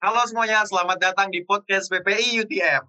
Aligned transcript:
Halo 0.00 0.24
semuanya, 0.24 0.64
selamat 0.64 0.96
datang 0.96 1.28
di 1.28 1.44
podcast 1.44 1.92
PPI 1.92 2.40
UTM. 2.40 2.82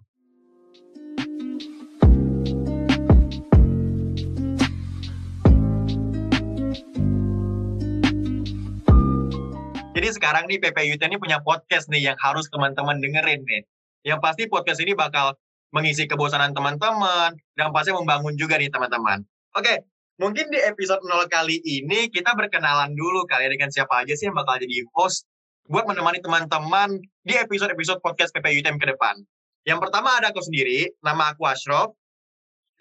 Jadi 9.91 10.07
sekarang 10.15 10.47
nih 10.47 10.63
PPI 10.63 10.95
UTM 10.95 11.11
ini 11.11 11.19
punya 11.19 11.43
podcast 11.43 11.91
nih 11.91 11.99
yang 11.99 12.15
harus 12.15 12.47
teman-teman 12.47 13.03
dengerin 13.03 13.43
nih. 13.43 13.67
Yang 14.07 14.19
pasti 14.23 14.47
podcast 14.47 14.79
ini 14.79 14.95
bakal 14.95 15.35
mengisi 15.75 16.07
kebosanan 16.07 16.55
teman-teman 16.55 17.35
dan 17.59 17.75
pasti 17.75 17.91
membangun 17.91 18.39
juga 18.39 18.55
nih 18.55 18.71
teman-teman. 18.71 19.19
Oke, 19.59 19.83
mungkin 20.15 20.47
di 20.47 20.63
episode 20.63 21.03
0 21.03 21.27
kali 21.27 21.59
ini 21.59 22.07
kita 22.07 22.31
berkenalan 22.39 22.95
dulu 22.95 23.27
kali 23.27 23.47
ya 23.47 23.51
dengan 23.51 23.67
siapa 23.67 23.99
aja 23.99 24.15
sih 24.15 24.31
yang 24.31 24.39
bakal 24.39 24.55
jadi 24.63 24.87
host 24.95 25.27
buat 25.69 25.85
menemani 25.85 26.23
teman-teman 26.23 26.97
di 27.21 27.33
episode-episode 27.37 28.01
podcast 28.01 28.33
PPI 28.33 28.65
UTM 28.65 28.81
ke 28.81 28.89
depan. 28.89 29.19
Yang 29.67 29.89
pertama 29.89 30.17
ada 30.17 30.33
aku 30.33 30.41
sendiri, 30.41 30.89
nama 31.05 31.33
aku 31.35 31.45
Ashraf, 31.45 31.93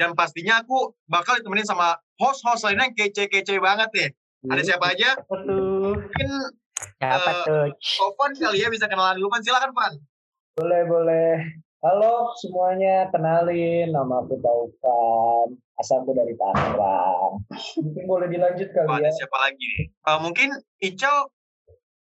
dan 0.01 0.17
pastinya 0.17 0.65
aku 0.65 0.97
bakal 1.05 1.37
ditemenin 1.37 1.69
sama 1.69 2.01
host-host 2.17 2.65
lainnya 2.65 2.89
yang 2.89 2.97
kece-kece 2.97 3.61
banget 3.61 3.89
nih. 3.93 4.09
Ada 4.49 4.63
siapa 4.65 4.97
aja? 4.97 5.21
Mungkin 5.29 6.29
Siapa 6.81 7.31
tuh? 7.45 7.69
Sofan 7.81 8.33
kali 8.37 8.65
ya 8.65 8.73
bisa 8.73 8.89
kenalan 8.89 9.21
dulu 9.21 9.29
kan 9.29 9.45
silakan 9.45 9.73
Pan. 9.77 9.93
Boleh, 10.57 10.83
boleh. 10.89 11.33
Halo 11.81 12.33
semuanya, 12.37 13.09
kenalin 13.09 13.93
nama 13.93 14.21
aku 14.25 14.37
Taufan. 14.41 15.57
Asalku 15.81 16.13
dari 16.13 16.37
Tangerang. 16.37 17.41
Mungkin 17.81 18.05
boleh 18.05 18.29
dilanjut 18.29 18.69
kali 18.73 18.89
ada 18.89 19.09
ya. 19.09 19.13
siapa 19.13 19.37
lagi 19.41 19.65
nih? 19.65 19.85
Eh, 19.89 20.19
mungkin 20.21 20.49
Ical 20.81 21.29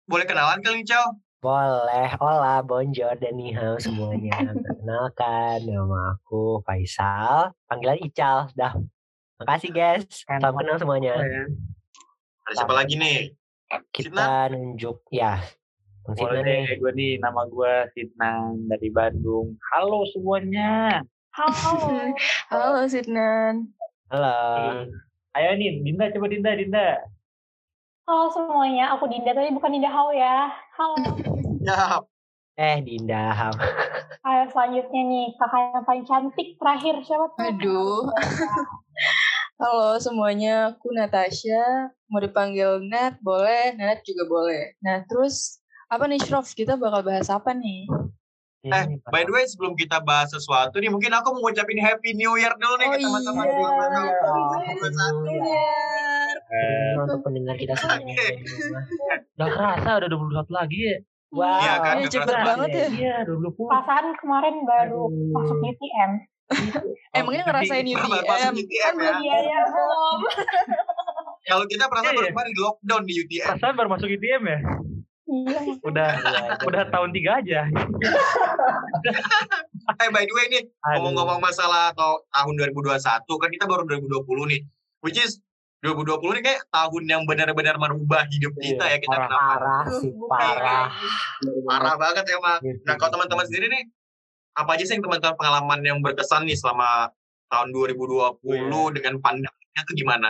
boleh 0.04 0.24
kenalan 0.28 0.60
kali 0.60 0.84
Ical? 0.84 1.16
Boleh, 1.40 2.08
hola, 2.20 2.64
bonjour 2.64 3.12
dan 3.20 3.36
nihao 3.36 3.76
semuanya. 3.76 4.52
Perkenalkan, 4.52 5.64
nama 5.68 6.16
aku 6.16 6.64
Faisal. 6.64 7.52
Panggilan 7.68 8.00
Ical, 8.00 8.48
dah. 8.56 8.72
Makasih 9.40 9.72
guys, 9.72 10.04
salam 10.24 10.56
kenal 10.56 10.76
semuanya. 10.80 11.16
Ada 12.48 12.52
siapa 12.64 12.72
lagi 12.72 12.96
nih? 12.96 13.32
Kita 13.92 14.52
nunjuk, 14.52 15.04
ya. 15.12 15.40
Boleh 16.04 16.44
deh, 16.44 16.68
nih. 16.68 16.76
gue 16.76 16.92
nih 16.92 17.12
nama 17.16 17.48
gue 17.48 17.72
Sidnan 17.96 18.68
dari 18.68 18.92
Bandung. 18.92 19.56
Halo 19.72 20.04
semuanya. 20.12 21.00
Halo. 21.32 22.12
Halo 22.52 22.84
Sidnan. 22.88 23.72
Halo. 24.12 24.36
Ayo 25.32 25.50
nih, 25.56 25.80
Dinda 25.80 26.12
coba 26.12 26.28
Dinda, 26.28 26.52
Dinda. 26.56 27.04
Halo 28.04 28.28
semuanya, 28.28 28.92
aku 28.92 29.08
Dinda 29.08 29.32
tapi 29.32 29.48
bukan 29.56 29.72
Dinda 29.72 29.88
Hao 29.88 30.12
ya. 30.12 30.52
Halo. 30.76 31.00
Ya, 31.64 32.04
Eh, 32.60 32.84
Dinda. 32.84 33.32
Ayo 34.28 34.44
selanjutnya 34.52 35.00
nih, 35.08 35.32
kakak 35.40 35.60
yang 35.72 35.84
paling 35.88 36.04
cantik 36.04 36.48
terakhir 36.60 37.00
siapa 37.00 37.32
tuh? 37.32 37.40
Aduh. 37.48 38.04
Halo 39.64 39.96
semuanya, 39.96 40.76
aku 40.76 40.92
Natasha. 40.92 41.88
Mau 42.12 42.20
dipanggil 42.20 42.84
Nat, 42.84 43.16
boleh. 43.24 43.72
Nat 43.80 44.04
juga 44.04 44.28
boleh. 44.28 44.76
Nah, 44.84 45.00
terus 45.08 45.64
apa 45.88 46.04
nih, 46.04 46.20
Shrof? 46.20 46.52
Kita 46.52 46.76
bakal 46.76 47.00
bahas 47.00 47.32
apa 47.32 47.56
nih? 47.56 47.88
eh 48.64 48.96
by 49.12 49.28
the 49.28 49.32
way 49.32 49.44
sebelum 49.44 49.76
kita 49.76 50.00
bahas 50.00 50.32
sesuatu 50.32 50.80
nih 50.80 50.88
mungkin 50.88 51.12
aku 51.12 51.36
mau 51.36 51.44
ngucapin 51.44 51.76
Happy 51.84 52.16
New 52.16 52.32
Year 52.40 52.48
dulu 52.56 52.80
nih 52.80 52.88
ke 52.88 52.96
Oh 52.96 53.12
teman-teman 53.12 53.44
iya. 53.44 53.52
di 53.52 53.60
luar 53.60 53.72
sana. 53.76 54.00
Ini 56.54 57.02
untuk 57.02 57.20
pendengar 57.22 57.56
kita 57.58 57.74
semuanya. 57.74 58.14
Di 58.14 58.46
rumah. 58.46 58.82
Udah 59.34 59.48
kerasa 59.50 59.90
udah 59.98 60.08
21 60.08 60.46
lagi 60.54 60.78
ya. 60.78 60.96
Wow. 61.34 61.58
Iya 61.58 61.74
kan, 61.82 61.94
Iya, 61.98 62.02
udah 62.06 62.12
cepet 62.14 62.36
banget 62.46 62.68
ya. 62.70 62.86
Iya, 62.94 63.16
20. 63.26 63.66
Perasaan 63.66 64.06
kemarin 64.22 64.54
baru 64.62 65.02
Aduh. 65.10 65.34
masuk 65.34 65.56
UTM. 65.58 66.10
Emangnya 67.10 67.42
ngerasain 67.42 67.82
Iya, 67.82 67.96
baru 67.98 68.06
masuk 68.06 68.22
UTM? 68.22 68.52
UTM 68.54 68.94
Kan 68.94 69.02
ya. 69.02 69.12
Iya, 69.18 69.36
iya, 69.42 69.58
belum. 69.66 70.18
Kalau 71.44 71.64
kita 71.66 71.84
perasaan 71.90 72.12
Iya, 72.14 72.18
baru 72.18 72.26
iya. 72.26 72.34
kemarin 72.38 72.50
di 72.54 72.60
lockdown 72.62 73.02
di 73.02 73.14
UTM. 73.18 73.46
Perasaan 73.50 73.74
baru 73.74 73.88
masuk 73.90 74.08
ITM 74.08 74.42
ya? 74.46 74.58
Iya. 75.24 75.58
Udah 75.82 76.10
Iya, 76.14 76.30
iya, 76.30 76.54
udah 76.62 76.82
iya. 76.86 76.92
tahun 76.94 77.10
3 77.10 77.30
aja. 77.42 77.60
Eh 79.94 80.08
by 80.08 80.24
the 80.24 80.32
way 80.32 80.46
nih, 80.48 80.64
ngomong-ngomong 80.96 81.44
masalah 81.44 81.92
atau 81.92 82.24
tahun 82.32 82.56
2021 82.72 83.04
kan 83.36 83.50
kita 83.52 83.64
baru 83.68 83.84
2020 83.84 84.24
nih. 84.48 84.60
Which 85.04 85.20
is 85.20 85.44
2020 85.84 86.36
nih 86.36 86.42
kayak 86.42 86.62
tahun 86.66 87.02
yang 87.04 87.22
benar-benar 87.24 87.76
merubah 87.76 88.24
hidup 88.26 88.56
Iya, 88.56 88.64
kita 88.72 88.84
ya 88.88 88.98
kita 88.98 89.12
parah. 89.14 89.28
kenapa 89.28 89.44
Parah 89.44 89.84
sih, 90.00 90.10
parah. 90.24 90.86
parah 91.68 91.94
banget 91.94 92.24
emang. 92.32 92.60
Nah 92.82 92.94
kalau 92.96 93.10
teman-teman 93.14 93.44
sendiri 93.44 93.66
nih, 93.68 93.84
apa 94.54 94.70
aja 94.72 94.82
sih 94.82 94.96
yang 94.96 95.04
teman-teman 95.04 95.36
pengalaman 95.36 95.80
yang 95.82 95.98
berkesan 96.00 96.48
nih 96.48 96.56
selama 96.56 97.12
tahun 97.46 97.68
2020 97.70 98.40
Iya. 98.48 98.94
dengan 98.94 99.14
pandangnya 99.20 99.80
tuh 99.84 99.94
gimana? 99.94 100.28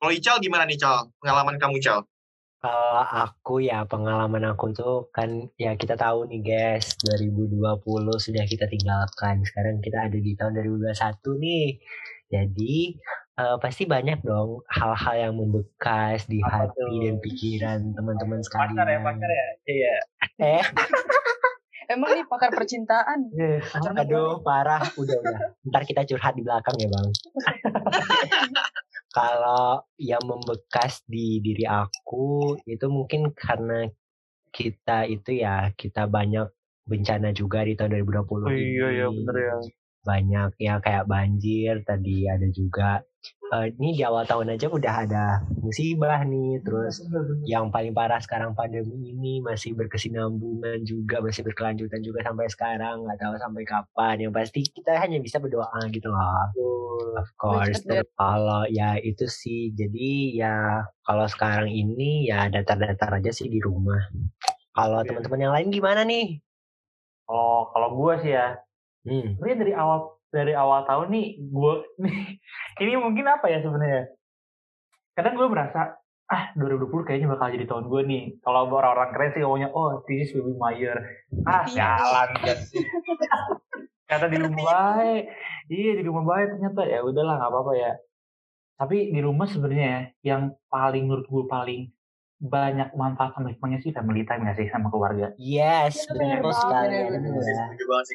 Kalau 0.00 0.10
Ical 0.10 0.40
gimana 0.40 0.64
nih 0.64 0.80
Cal? 0.80 1.12
Pengalaman 1.20 1.60
kamu 1.60 1.76
Cal? 1.78 2.00
Kalau 2.60 3.04
aku 3.04 3.60
ya 3.60 3.84
pengalaman 3.84 4.44
aku 4.46 4.72
tuh 4.72 5.08
kan 5.10 5.28
ya 5.56 5.72
kita 5.74 5.96
tahu 5.96 6.28
nih 6.28 6.40
guys 6.40 6.92
2020 7.02 7.56
sudah 8.16 8.44
kita 8.44 8.64
tinggalkan 8.64 9.40
sekarang 9.42 9.80
kita 9.80 10.08
ada 10.08 10.16
di 10.16 10.36
tahun 10.36 10.60
2021 10.60 11.40
nih 11.40 11.66
jadi 12.28 12.74
eh, 13.40 13.56
pasti 13.56 13.82
banyak 13.84 14.20
dong 14.20 14.60
hal-hal 14.68 15.16
yang 15.18 15.34
membekas 15.34 16.24
di 16.24 16.38
Apa 16.38 16.68
hati 16.68 16.76
tuh? 16.78 17.00
dan 17.00 17.16
pikiran 17.18 17.78
teman-teman 17.90 18.40
sekalian 18.40 18.76
Pacar 18.76 18.86
ya, 18.86 18.98
pacar 19.00 19.30
ya. 19.30 19.46
Iya. 19.66 19.94
eh 20.38 20.64
Emang 21.90 22.14
nih 22.14 22.22
pakar 22.22 22.54
percintaan? 22.54 23.34
Iya, 23.34 23.66
aduh 23.98 24.38
parah 24.40 24.78
udah 24.94 25.16
udah 25.18 25.38
ntar 25.66 25.82
kita 25.82 26.06
curhat 26.06 26.38
di 26.38 26.46
belakang 26.46 26.78
ya 26.78 26.86
bang 26.86 27.08
kalau 29.10 29.66
yang 29.96 30.22
membekas 30.22 31.02
di 31.04 31.40
diri 31.40 31.66
aku 31.66 32.54
itu 32.64 32.86
mungkin 32.86 33.34
karena 33.34 33.90
kita 34.48 35.06
itu 35.06 35.34
ya 35.36 35.70
kita 35.72 36.06
banyak 36.06 36.46
bencana 36.84 37.30
juga 37.30 37.62
di 37.62 37.74
tahun 37.74 38.02
2020 38.02 38.22
Oh 38.40 38.50
iya 38.50 38.86
iya 38.92 39.06
ini. 39.06 39.16
bener 39.16 39.36
ya. 39.36 39.56
banyak 40.00 40.50
ya 40.56 40.74
kayak 40.78 41.04
banjir 41.04 41.82
tadi 41.82 42.24
ada 42.24 42.46
juga 42.50 43.02
Eh, 43.50 43.74
ini 43.82 43.98
di 43.98 44.02
awal 44.06 44.22
tahun 44.30 44.54
aja 44.54 44.70
udah 44.70 44.94
ada 45.10 45.42
musibah 45.58 46.22
nih 46.22 46.62
terus 46.62 47.02
yang 47.42 47.66
paling 47.74 47.90
parah 47.90 48.22
sekarang 48.22 48.54
pandemi 48.54 49.10
ini 49.10 49.42
masih 49.42 49.74
berkesinambungan 49.74 50.86
juga 50.86 51.18
masih 51.18 51.42
berkelanjutan 51.42 51.98
juga 51.98 52.22
sampai 52.22 52.46
sekarang 52.46 53.02
nggak 53.02 53.18
tahu 53.18 53.34
sampai 53.42 53.62
kapan. 53.66 54.14
Yang 54.22 54.32
pasti 54.38 54.60
kita 54.70 55.02
hanya 55.02 55.18
bisa 55.18 55.42
berdoa 55.42 55.82
gitu 55.90 56.14
loh. 56.14 56.54
Of 57.18 57.28
course 57.34 57.82
kalau 58.14 58.70
ya 58.70 58.94
itu 59.02 59.26
sih. 59.26 59.74
Jadi 59.74 60.38
ya 60.38 60.86
kalau 61.02 61.26
sekarang 61.26 61.74
ini 61.74 62.30
ya 62.30 62.46
datar-datar 62.46 63.18
aja 63.18 63.34
sih 63.34 63.50
di 63.50 63.58
rumah. 63.58 63.98
Kalau 64.70 65.02
Iya. 65.02 65.10
teman-teman 65.10 65.40
yang 65.42 65.54
lain 65.58 65.68
gimana 65.74 66.06
nih? 66.06 66.38
Oh, 67.26 67.66
kalau 67.74 67.98
gue 67.98 68.14
sih 68.22 68.32
ya, 68.34 68.58
hmm. 69.06 69.38
sebenarnya 69.38 69.58
dari 69.58 69.72
awal 69.74 70.19
dari 70.30 70.54
awal 70.54 70.86
tahun 70.86 71.10
nih 71.10 71.26
gue 71.42 71.74
nih 72.06 72.18
ini 72.82 72.92
mungkin 72.98 73.26
apa 73.26 73.46
ya 73.50 73.62
sebenarnya? 73.62 74.10
Kadang 75.14 75.34
gue 75.36 75.48
merasa 75.50 76.00
ah 76.30 76.54
2020 76.54 77.06
kayaknya 77.06 77.26
bakal 77.26 77.50
jadi 77.50 77.66
tahun 77.66 77.90
gue 77.90 78.02
nih. 78.06 78.22
Kalau 78.40 78.70
orang-orang 78.70 79.10
keren 79.10 79.30
sih 79.34 79.42
ngomongnya 79.42 79.70
oh 79.74 80.00
this 80.06 80.30
is 80.30 80.34
will 80.38 80.50
be 80.50 80.54
my 80.54 80.72
year 80.74 80.96
ah 81.44 81.66
Iya. 81.66 81.98
jalan 81.98 82.30
kan 82.46 82.58
kata 84.10 84.26
di 84.26 84.38
rumah 84.42 84.62
baik. 84.66 85.22
Iya 85.70 85.92
di 85.98 86.02
rumah 86.02 86.24
baik 86.26 86.46
ternyata. 86.58 86.82
Ya 86.86 87.00
udahlah 87.06 87.34
nggak 87.38 87.50
apa-apa 87.50 87.72
ya. 87.78 87.92
Tapi 88.74 89.14
di 89.14 89.20
rumah 89.22 89.46
sebenarnya 89.46 90.16
yang 90.26 90.56
paling 90.66 91.06
menurut 91.06 91.26
gue 91.30 91.44
paling 91.46 91.94
banyak 92.40 92.96
manfaat 92.96 93.36
sama 93.36 93.52
hikmahnya 93.52 93.84
sih 93.84 93.92
family 93.92 94.24
time 94.24 94.48
nggak 94.48 94.56
sih 94.56 94.72
sama 94.72 94.88
keluarga? 94.88 95.36
Yes 95.36 96.08
betul 96.08 96.24
banget, 96.40 96.56
sekali 96.56 96.96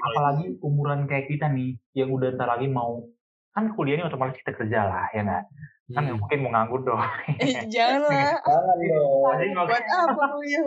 apalagi 0.01 0.45
umuran 0.65 1.05
kayak 1.05 1.29
kita 1.29 1.45
nih 1.47 1.77
yang 1.93 2.09
udah 2.09 2.33
ntar 2.33 2.49
lagi 2.49 2.65
mau 2.65 3.05
kan 3.53 3.71
kuliahnya 3.71 4.09
otomatis 4.09 4.41
kita 4.41 4.57
kerja 4.57 4.79
lah 4.83 5.05
ya 5.13 5.21
nggak? 5.21 5.45
Kan 5.93 6.03
Hmm. 6.09 6.17
mungkin 6.17 6.37
mau 6.41 6.49
nganggur 6.49 6.81
dong. 6.81 6.97
Eh, 7.37 7.61
jangan 7.77 8.09
lah. 8.09 8.41
Jangan 8.41 8.77
dong. 8.81 9.21
pasti 9.21 9.45
mau 9.53 9.65
Buat 9.69 9.85
apa 9.85 10.23
kuliah? 10.33 10.61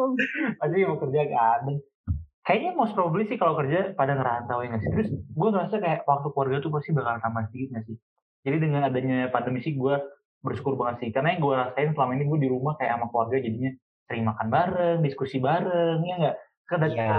pasti 0.56 0.76
mau 0.86 0.98
kerja 1.02 1.20
kan? 1.26 1.60
Kayaknya 2.46 2.70
most 2.72 2.94
probably 2.94 3.26
sih 3.26 3.36
kalau 3.36 3.58
kerja 3.58 3.92
pada 3.92 4.14
ngerantau 4.14 4.62
ya 4.62 4.70
nggak 4.70 4.80
sih? 4.80 4.90
Terus 4.94 5.08
gue 5.12 5.48
ngerasa 5.50 5.74
kayak 5.76 6.06
waktu 6.06 6.28
keluarga 6.30 6.56
tuh 6.62 6.70
pasti 6.70 6.94
bakal 6.94 7.18
tambah 7.18 7.42
sedikit 7.50 7.68
nggak 7.74 7.84
sih? 7.84 7.96
Jadi 8.46 8.56
dengan 8.62 8.86
adanya 8.86 9.26
pandemi 9.28 9.58
sih 9.58 9.74
gue 9.74 9.94
bersyukur 10.38 10.74
banget 10.74 10.96
sih 11.00 11.10
karena 11.10 11.34
yang 11.34 11.40
gue 11.40 11.54
rasain 11.54 11.90
selama 11.92 12.12
ini 12.14 12.24
gue 12.24 12.38
di 12.38 12.48
rumah 12.48 12.74
kayak 12.74 12.94
sama 12.94 13.06
keluarga 13.08 13.36
jadinya 13.38 13.70
sering 14.04 14.24
makan 14.24 14.46
bareng 14.48 14.98
diskusi 15.02 15.36
bareng 15.38 15.98
ya 16.00 16.14
nggak 16.16 16.36
sekedar 16.64 16.88
Iya. 16.88 17.18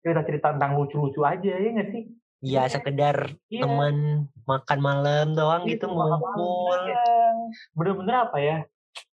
cerita 0.00 0.20
cerita 0.24 0.46
tentang 0.52 0.72
lucu-lucu 0.74 1.20
aja 1.22 1.52
ya 1.52 1.68
nggak 1.70 1.88
sih 1.90 2.02
ya 2.40 2.62
sekedar 2.66 3.16
Iya. 3.48 3.62
teman 3.64 3.96
makan 4.44 4.78
malam 4.78 5.26
doang 5.32 5.62
gitu 5.64 5.84
Gitu, 5.84 5.86
malam. 5.90 6.18
ngumpul 6.18 6.78
bener-bener 7.74 8.16
apa 8.20 8.38
ya 8.38 8.56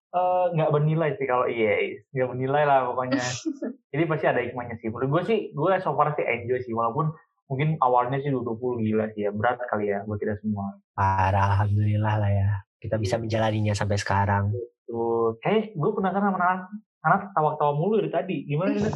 eh, 0.09 0.45
nggak 0.53 0.69
bernilai 0.69 1.09
sih 1.15 1.25
kalau 1.25 1.45
EA 1.45 2.03
nggak 2.11 2.27
bernilai 2.27 2.63
lah 2.63 2.87
pokoknya 2.87 3.19
jadi 3.91 4.03
pasti 4.05 4.25
ada 4.25 4.41
hikmahnya 4.41 4.75
sih 4.77 4.87
menurut 4.87 5.09
gue 5.09 5.23
sih 5.25 5.39
gue 5.51 5.71
so 5.79 5.93
far 5.93 6.13
sih 6.13 6.23
enjoy 6.23 6.59
sih 6.61 6.71
walaupun 6.71 7.11
mungkin 7.47 7.79
awalnya 7.79 8.19
sih 8.19 8.27
20 8.27 8.43
gila 8.83 9.07
sih 9.15 9.23
ya 9.23 9.31
berat 9.31 9.55
kali 9.65 9.87
ya 9.87 10.03
buat 10.03 10.19
kita 10.19 10.35
semua 10.39 10.75
Parah, 10.91 11.55
alhamdulillah 11.55 12.15
lah 12.17 12.31
ya. 12.33 12.49
Kita 12.77 12.95
bisa 12.95 13.17
menjalaninya 13.17 13.73
sampai 13.73 13.97
sekarang. 13.97 14.53
tuh 14.87 15.35
kayak 15.43 15.75
gue 15.75 15.89
penasaran 15.91 16.31
sama 16.31 16.39
anak 16.39 16.61
anak 17.03 17.21
tawa-tawa 17.31 17.75
mulu 17.75 17.99
dari 17.99 18.07
tadi 18.07 18.37
gimana 18.43 18.71
nih 18.71 18.83
Nat? 18.83 18.95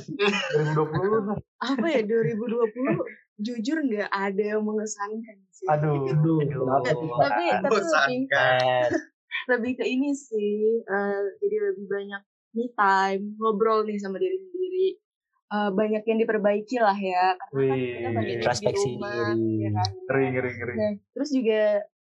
2020 0.71 1.03
lu 1.03 1.19
Nat? 1.25 1.39
apa 1.59 1.85
ya 1.85 2.01
2020 2.01 3.03
jujur 3.41 3.77
nggak 3.81 4.07
ada 4.07 4.43
yang 4.55 4.63
mengesankan 4.63 5.37
sih. 5.49 5.67
aduh 5.67 6.07
Aduh, 6.07 6.39
Aduh. 6.39 6.63
Tapi 7.19 7.45
tapi 7.59 7.75
lebih 7.75 7.83
lebih 9.51 9.71
ke 9.75 9.85
ini 9.85 10.11
sih. 10.11 10.79
eh, 10.79 11.19
jadi 11.39 11.55
lebih 11.67 11.85
banyak 11.87 12.21
me 12.51 12.65
time, 12.71 13.23
ngobrol 13.35 13.83
nih 13.83 13.97
sama 13.97 14.15
diri 14.15 14.39
sendiri. 14.39 14.87
Eh, 15.51 15.69
banyak 15.73 16.03
yang 16.05 16.19
diperbaiki 16.21 16.77
lah 16.79 16.95
ya. 16.95 17.35
Karena 17.51 17.67
kan 17.67 17.75
kita 17.75 17.99
Wih, 17.99 18.03
banyak 18.07 18.23
di 18.23 18.33
introspeksi 18.37 18.89
rumah, 18.95 19.35
diri. 19.35 19.59
ya 19.59 19.69
kan. 19.73 19.87
ngeri 20.07 20.23
ngeri 20.31 20.49
ngeri 20.53 20.73
Nah, 20.73 20.91
terus 21.11 21.29
juga 21.31 21.61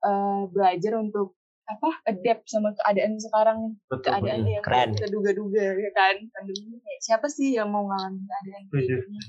eh, 0.03 0.43
belajar 0.49 0.93
untuk 0.97 1.37
apa 1.67 1.89
adapt 2.07 2.47
sama 2.47 2.71
keadaan 2.79 3.19
sekarang 3.19 3.59
betul 3.91 4.07
keadaan 4.15 4.47
betul 4.47 4.55
yang 4.55 4.65
Keren. 4.65 4.89
kita 4.95 5.09
duga-duga 5.11 5.65
ya 5.75 5.91
kan 5.91 6.17
pandemi 6.31 6.63
ini 6.71 6.79
kayak 6.79 7.01
siapa 7.03 7.27
sih 7.27 7.59
yang 7.59 7.75
mau 7.75 7.91
ngalamin 7.91 8.23
keadaan 8.23 8.63
kayak 8.71 8.87
Setuju. 8.87 8.97
gini 9.11 9.21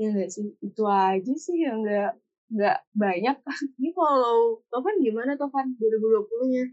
ya 0.00 0.06
nggak 0.16 0.30
sih 0.32 0.46
itu 0.64 0.82
aja 0.88 1.34
sih 1.36 1.56
yang 1.60 1.84
nggak 1.84 2.12
nggak 2.50 2.78
banyak 2.98 3.36
ini 3.78 3.90
kalau 3.94 4.58
Tovan 4.72 4.96
gimana 4.98 5.38
Tovan 5.38 5.76
2020 5.78 6.54
nya 6.54 6.66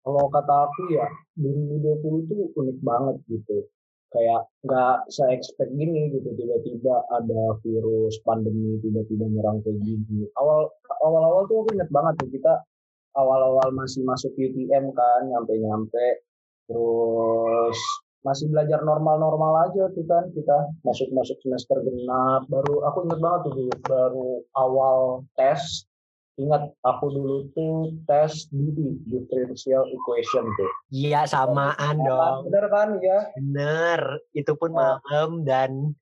Kalau 0.00 0.32
kata 0.32 0.54
aku 0.64 0.96
ya 0.96 1.04
2020 1.36 2.24
tuh 2.24 2.48
unik 2.56 2.78
banget 2.80 3.20
gitu. 3.28 3.68
Kayak 4.08 4.48
nggak 4.64 5.12
saya 5.12 5.36
expect 5.36 5.76
gini 5.76 6.08
gitu 6.08 6.24
tiba-tiba 6.40 7.04
ada 7.12 7.52
virus 7.60 8.16
pandemi 8.24 8.80
tiba-tiba 8.80 9.28
nyerang 9.28 9.60
kayak 9.60 9.76
gini. 9.84 10.24
Awal 10.40 10.72
awal-awal 11.04 11.44
tuh 11.52 11.60
aku 11.60 11.76
inget 11.76 11.92
banget 11.92 12.16
tuh 12.16 12.32
kita 12.32 12.64
awal-awal 13.12 13.68
masih 13.72 14.02
masuk 14.02 14.30
UTM 14.32 14.90
kan 14.90 15.20
nyampe-nyampe 15.26 16.22
terus 16.66 17.78
masih 18.20 18.46
belajar 18.46 18.80
normal-normal 18.80 19.66
aja 19.66 19.88
tuh 19.90 20.04
kan 20.04 20.28
kita 20.30 20.56
masuk-masuk 20.82 21.40
semester 21.40 21.80
genap 21.80 22.44
baru 22.46 22.84
aku 22.84 23.04
inget 23.04 23.18
banget 23.18 23.40
tuh 23.42 23.52
dulu 23.56 23.74
baru 23.82 24.28
awal 24.54 24.98
tes 25.34 25.88
ingat 26.36 26.68
aku 26.80 27.10
dulu 27.10 27.36
tuh 27.50 27.76
tes 28.04 28.44
DE 28.48 28.70
differential 29.04 29.84
equation 29.86 30.44
tuh 30.50 30.70
Iya, 30.88 31.24
samaan 31.24 31.96
dong. 31.98 32.46
bener 32.46 32.64
kan 32.68 32.88
ya 32.98 33.18
Bener. 33.36 34.00
Itu 34.32 34.52
pun 34.54 34.70
Oh. 34.70 35.00
malam 35.02 35.42
dan 35.42 35.96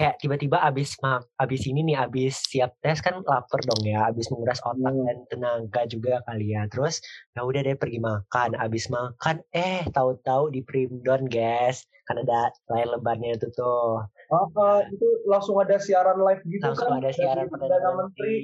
kayak 0.00 0.16
tiba-tiba 0.16 0.56
abis 0.64 0.96
mak 1.04 1.28
abis 1.36 1.68
ini 1.68 1.84
nih 1.84 2.00
abis 2.00 2.40
siap 2.48 2.72
tes 2.80 3.04
kan 3.04 3.20
lapar 3.20 3.60
dong 3.68 3.84
ya 3.84 4.08
abis 4.08 4.32
menguras 4.32 4.56
otak 4.64 4.96
Hmm. 4.96 5.04
dan 5.04 5.18
tenaga 5.28 5.82
juga 5.84 6.24
kali 6.24 6.56
ya. 6.56 6.64
Terus 6.72 7.04
ya 7.36 7.44
udah 7.44 7.60
deh 7.60 7.76
pergi 7.76 8.00
makan. 8.00 8.56
Abis 8.56 8.88
makan 8.88 9.44
eh 9.52 9.84
tahu-tahu 9.92 10.48
di 10.56 10.64
primbon 10.64 11.28
guys. 11.28 11.84
Kan 12.08 12.24
ada 12.24 12.48
layar 12.72 12.96
lebarnya 12.96 13.36
itu 13.36 13.52
tuh. 13.52 14.00
Ah, 14.32 14.46
ah, 14.56 14.80
itu 14.88 15.04
langsung 15.28 15.60
ada 15.60 15.76
siaran 15.76 16.16
live 16.16 16.40
gitu 16.48 16.64
langsung 16.64 16.88
kan? 16.96 17.04
ada 17.04 17.10
siaran 17.12 17.44
dari 17.44 17.52
perdana 17.52 17.68
Perdana 17.76 17.90
menteri. 18.00 18.40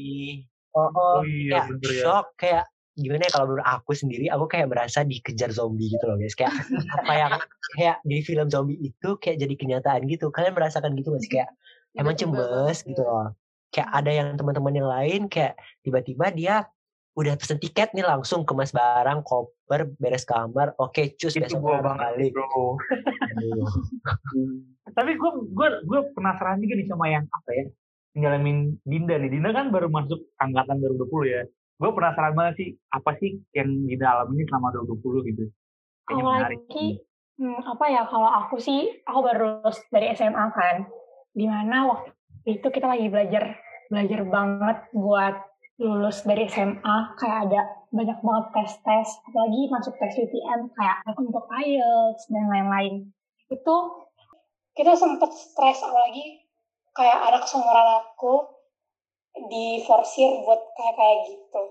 Ah, 0.76 0.81
ah. 0.85 0.93
oh 0.93 1.20
iya 1.25 1.64
kayak 1.64 1.67
bener 1.73 1.88
ya. 1.88 2.03
shock 2.05 2.26
kayak 2.37 2.64
gimana 2.96 3.28
ya 3.28 3.31
kalau 3.37 3.46
menurut 3.52 3.69
aku 3.69 3.93
sendiri 3.93 4.32
aku 4.32 4.48
kayak 4.48 4.72
merasa 4.72 5.04
dikejar 5.04 5.52
zombie 5.52 5.93
gitu 5.93 6.04
loh 6.08 6.16
guys. 6.16 6.32
Kayak 6.32 6.56
apa 6.96 7.12
yang 7.12 7.32
kayak 7.76 7.96
di 8.08 8.19
film 8.25 8.48
zombie 8.48 8.81
itu 8.81 9.20
kayak 9.20 9.37
jadi 9.37 9.54
kenyataan 9.54 10.08
gitu. 10.08 10.32
Kalian 10.32 10.56
merasakan 10.56 10.96
gitu 10.96 11.12
gak 11.12 11.22
sih? 11.22 11.32
Kayak 11.37 11.52
emang 11.93 12.16
cemes 12.16 12.81
gitu 12.81 13.04
loh. 13.04 13.37
Kayak 13.69 13.88
ada 13.93 14.10
yang 14.10 14.28
teman-teman 14.40 14.72
yang 14.72 14.88
lain 14.88 15.20
kayak 15.28 15.60
tiba-tiba 15.84 16.26
dia 16.32 16.54
udah 17.16 17.32
pesen 17.37 17.56
tiket 17.56 17.96
nih 17.96 18.04
langsung 18.04 18.44
kemas 18.48 18.72
barang 18.72 19.20
koper 19.28 19.93
beres 20.00 20.25
kamar. 20.25 20.72
Oke 20.81 21.12
cus 21.20 21.37
itu 21.37 21.44
besok 21.44 21.60
gua 21.60 21.84
banget 21.84 22.00
balik. 22.00 22.31
bro. 22.32 22.81
Tapi 24.96 25.12
gue 25.20 25.31
gue 25.52 25.69
gue 25.84 26.00
penasaran 26.16 26.64
juga 26.64 26.75
nih 26.81 26.88
sama 26.88 27.12
yang 27.12 27.28
apa 27.28 27.50
ya? 27.52 27.64
Ngalamin 28.16 28.81
Dinda 28.88 29.20
nih. 29.20 29.28
Dinda 29.28 29.52
kan 29.52 29.69
baru 29.69 29.93
masuk 29.93 30.32
angkatan 30.40 30.81
2020 30.81 31.28
ya 31.28 31.44
gue 31.76 31.90
penasaran 31.93 32.32
banget 32.32 32.55
sih 32.56 32.69
apa 32.88 33.11
sih 33.20 33.37
yang 33.52 33.69
Dinda 33.84 34.08
alami 34.17 34.44
selama 34.49 34.73
2020 34.73 35.31
gitu 35.32 35.44
Kayaknya 36.06 36.23
Kalau 36.23 36.38
menarik 36.38 36.61
lagi, 36.70 36.87
hmm, 37.43 37.61
apa 37.67 37.84
ya, 37.90 38.02
kalau 38.06 38.31
aku 38.31 38.56
sih, 38.62 38.81
aku 39.02 39.19
baru 39.26 39.43
lulus 39.58 39.78
dari 39.90 40.06
SMA 40.14 40.44
kan. 40.55 40.87
Di 41.34 41.46
mana 41.50 41.76
waktu 41.90 42.14
itu 42.46 42.67
kita 42.70 42.87
lagi 42.87 43.11
belajar, 43.11 43.58
belajar 43.90 44.20
banget 44.23 44.78
buat 44.94 45.34
lulus 45.82 46.23
dari 46.23 46.46
SMA. 46.46 46.96
Kayak 47.19 47.38
ada 47.50 47.61
banyak 47.90 48.19
banget 48.22 48.46
tes-tes, 48.55 49.08
apalagi 49.26 49.61
masuk 49.67 49.94
tes 49.99 50.14
UTM, 50.14 50.70
kayak 50.79 50.96
untuk 51.19 51.44
IELTS 51.50 52.22
dan 52.31 52.44
lain-lain. 52.55 53.11
Itu 53.50 54.06
kita 54.79 54.94
sempet 54.94 55.34
stres, 55.34 55.82
apalagi 55.82 56.46
kayak 56.94 57.19
ada 57.19 57.43
kesemuran 57.43 57.88
aku 57.99 58.56
di 59.48 59.84
forsir 59.84 60.40
buat 60.42 60.60
kayak 60.72 60.94
kayak 60.96 61.18
gitu. 61.28 61.64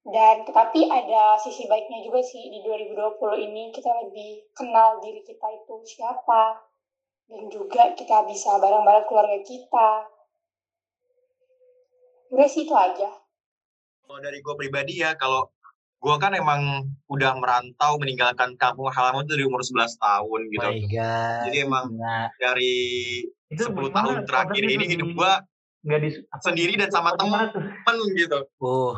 Dan 0.00 0.48
tetapi 0.48 0.88
ada 0.88 1.36
sisi 1.38 1.68
baiknya 1.68 2.00
juga 2.02 2.24
sih 2.24 2.48
di 2.48 2.64
2020 2.64 3.46
ini 3.46 3.68
kita 3.70 3.90
lebih 4.08 4.48
kenal 4.56 4.98
diri 4.98 5.20
kita 5.22 5.46
itu 5.60 5.74
siapa 5.84 6.66
dan 7.30 7.46
juga 7.52 7.94
kita 7.94 8.26
bisa 8.26 8.58
bareng-bareng 8.58 9.06
keluarga 9.06 9.38
kita. 9.44 9.90
Udah 12.34 12.48
sih 12.48 12.64
itu 12.66 12.74
aja. 12.74 13.10
Kalau 14.06 14.18
dari 14.18 14.42
gue 14.42 14.54
pribadi 14.58 15.04
ya, 15.04 15.14
kalau 15.14 15.46
gue 16.00 16.16
kan 16.16 16.32
emang 16.32 16.88
udah 17.12 17.36
merantau 17.36 18.00
meninggalkan 18.00 18.56
kampung 18.56 18.88
halaman 18.88 19.28
itu 19.28 19.36
dari 19.36 19.44
umur 19.44 19.60
11 19.60 20.00
tahun 20.00 20.40
gitu. 20.48 20.64
my 20.64 20.80
god 20.88 21.40
Jadi 21.44 21.56
emang 21.60 21.86
Gila. 21.92 22.18
dari 22.40 22.74
itu 23.52 23.62
10 23.68 23.76
gimana 23.76 23.94
tahun 24.00 24.16
terakhir 24.24 24.62
ini 24.64 24.84
hidup 24.88 25.08
di- 25.12 25.16
gue 25.20 25.32
nggak 25.80 26.00
di 26.04 26.10
sendiri 26.44 26.72
dan 26.76 26.90
sama 26.92 27.16
temen 27.20 27.48
gitu. 28.12 28.44
uh 28.60 28.96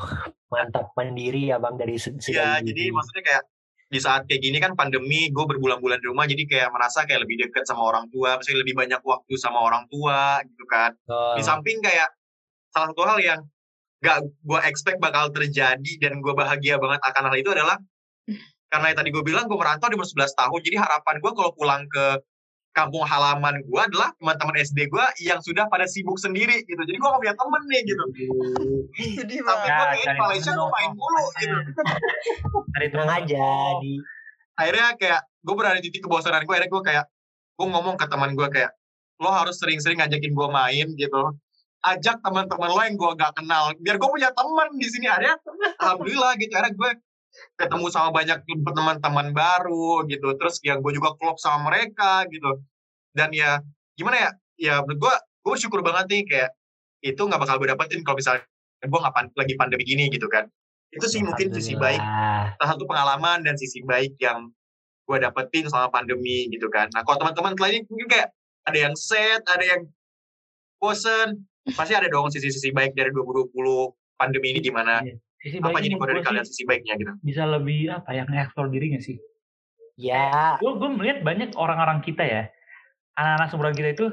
mantap 0.53 0.93
mandiri 0.93 1.49
ya 1.49 1.57
bang 1.57 1.81
dari 1.81 1.97
se- 1.97 2.13
Iya, 2.13 2.61
sedari 2.61 2.69
jadi 2.69 2.83
maksudnya 2.93 3.23
kayak 3.25 3.43
di 3.93 4.01
saat 4.01 4.25
kayak 4.25 4.41
gini 4.41 4.57
kan 4.57 4.73
pandemi, 4.73 5.29
gue 5.29 5.45
berbulan-bulan 5.45 6.01
di 6.01 6.09
rumah, 6.09 6.25
jadi 6.25 6.49
kayak 6.49 6.73
merasa 6.73 7.05
kayak 7.05 7.29
lebih 7.29 7.45
deket 7.45 7.69
sama 7.69 7.93
orang 7.93 8.09
tua, 8.09 8.41
pasti 8.41 8.57
lebih 8.57 8.73
banyak 8.73 9.05
waktu 9.05 9.37
sama 9.37 9.61
orang 9.61 9.85
tua 9.93 10.41
gitu 10.49 10.65
kan. 10.65 10.97
Betul. 10.97 11.33
Di 11.37 11.43
samping 11.45 11.77
kayak 11.85 12.09
salah 12.73 12.89
satu 12.89 13.05
hal 13.05 13.21
yang 13.21 13.41
gak 14.01 14.25
gue 14.25 14.61
expect 14.65 14.97
bakal 14.97 15.29
terjadi 15.29 15.93
dan 16.01 16.25
gue 16.25 16.33
bahagia 16.33 16.81
banget 16.81 17.05
akan 17.05 17.23
hal 17.29 17.37
itu 17.37 17.53
adalah 17.53 17.77
karena 18.73 18.87
yang 18.89 18.99
tadi 19.05 19.11
gue 19.13 19.21
bilang 19.21 19.45
gue 19.45 19.61
merantau 19.61 19.93
di 19.93 19.97
umur 20.01 20.09
11 20.09 20.41
tahun, 20.41 20.61
jadi 20.65 20.77
harapan 20.81 21.15
gue 21.21 21.33
kalau 21.37 21.53
pulang 21.53 21.85
ke 21.85 22.17
kampung 22.73 23.05
halaman 23.05 23.61
gue 23.69 23.81
adalah 23.85 24.17
teman-teman 24.17 24.57
SD 24.65 24.89
gue 24.89 25.07
yang 25.21 25.45
sudah 25.45 25.69
pada 25.69 25.85
sibuk 25.85 26.17
sendiri 26.17 26.65
gitu. 26.65 26.81
Jadi 26.81 26.97
gue 26.97 27.09
gak 27.09 27.21
punya 27.21 27.37
temen 27.37 27.63
nih 27.69 27.81
gitu. 27.85 28.05
sedih 29.21 29.41
Tapi 29.45 29.69
gue 29.69 29.85
pengen 29.93 30.05
cari 30.09 30.19
Malaysia 30.19 30.51
gue 30.57 30.69
main 30.73 30.91
mulu 30.97 31.25
gitu. 31.37 31.57
Cari 32.73 32.87
temen 32.89 33.09
aja 33.13 33.47
di. 33.85 33.93
Akhirnya 34.57 34.89
kayak 34.97 35.21
gue 35.45 35.55
berada 35.57 35.79
di 35.81 35.89
titik 35.93 36.09
kebosanan 36.09 36.45
gue 36.49 36.55
akhirnya 36.57 36.73
gue 36.73 36.83
kayak 36.83 37.05
gue 37.53 37.67
ngomong 37.69 37.97
ke 38.01 38.07
teman 38.09 38.33
gue 38.33 38.49
kayak 38.49 38.73
lo 39.21 39.31
harus 39.31 39.55
sering-sering 39.61 40.01
ngajakin 40.01 40.33
gue 40.33 40.49
main 40.49 40.87
gitu. 40.97 41.23
Ajak 41.85 42.25
teman-teman 42.25 42.69
lo 42.73 42.81
yang 42.81 42.97
gue 42.97 43.11
gak 43.21 43.33
kenal 43.37 43.77
biar 43.85 44.01
gue 44.01 44.09
punya 44.09 44.33
teman 44.33 44.69
di 44.81 44.89
sini. 44.89 45.13
Akhirnya 45.13 45.37
alhamdulillah 45.77 46.33
gitu. 46.41 46.53
Akhirnya 46.57 46.73
gue 46.73 46.91
ketemu 47.57 47.87
sama 47.89 48.13
banyak 48.13 48.45
teman-teman 48.47 49.33
baru 49.33 50.05
gitu 50.09 50.37
terus 50.37 50.61
ya 50.61 50.77
gue 50.77 50.93
juga 50.93 51.17
klop 51.17 51.41
sama 51.41 51.73
mereka 51.73 52.29
gitu 52.29 52.61
dan 53.17 53.33
ya 53.33 53.61
gimana 53.97 54.17
ya 54.17 54.31
ya 54.61 54.75
menurut 54.85 54.99
gue 55.01 55.15
gue 55.43 55.53
bersyukur 55.57 55.81
banget 55.81 56.07
nih 56.13 56.23
kayak 56.29 56.51
itu 57.03 57.19
nggak 57.19 57.41
bakal 57.41 57.57
gue 57.59 57.69
dapetin 57.73 58.01
kalau 58.05 58.17
misalnya 58.21 58.45
gue 58.83 58.99
nggak 59.01 59.15
pan- 59.15 59.35
lagi 59.35 59.55
pandemi 59.57 59.85
gini 59.89 60.07
gitu 60.13 60.29
kan 60.29 60.47
itu 60.93 61.07
sih 61.09 61.25
mungkin 61.25 61.49
sisi 61.57 61.73
baik 61.73 62.01
salah 62.61 62.71
satu 62.77 62.85
pengalaman 62.85 63.41
dan 63.43 63.57
sisi 63.57 63.81
baik 63.81 64.21
yang 64.21 64.53
gue 65.07 65.19
dapetin 65.19 65.67
selama 65.67 65.91
pandemi 65.91 66.47
gitu 66.49 66.71
kan. 66.71 66.89
Nah 66.95 67.03
kalau 67.03 67.19
teman-teman 67.21 67.53
lainnya 67.59 67.83
mungkin 67.91 68.09
kayak 68.09 68.29
ada 68.65 68.79
yang 68.79 68.95
sad, 68.95 69.43
ada 69.51 69.65
yang 69.67 69.83
bosen, 70.79 71.45
pasti 71.75 71.93
ada 71.95 72.07
dong 72.07 72.31
sisi-sisi 72.31 72.71
baik 72.71 72.95
dari 72.95 73.11
2020 73.11 73.51
pandemi 74.17 74.55
ini 74.55 74.61
gimana. 74.63 75.03
Iya. 75.03 75.19
Sisi 75.43 75.59
Apa 75.59 75.83
jadi 75.83 75.99
dari 75.99 76.23
kalian 76.23 76.47
sisi 76.47 76.63
baiknya 76.63 76.95
gitu? 77.03 77.13
bisa 77.19 77.43
lebih 77.43 77.91
apa 77.91 78.15
ya 78.15 78.23
nge-explore 78.31 78.71
diri 78.71 78.95
gak 78.95 79.05
sih? 79.05 79.19
ya 79.93 80.57
gue 80.57 80.73
gue 80.81 80.89
melihat 80.89 81.21
banyak 81.21 81.53
orang-orang 81.59 82.01
kita 82.01 82.25
ya. 82.25 82.43
Anak-anak 83.13 83.49
seumuran 83.53 83.77
kita 83.77 83.89
itu 83.93 84.07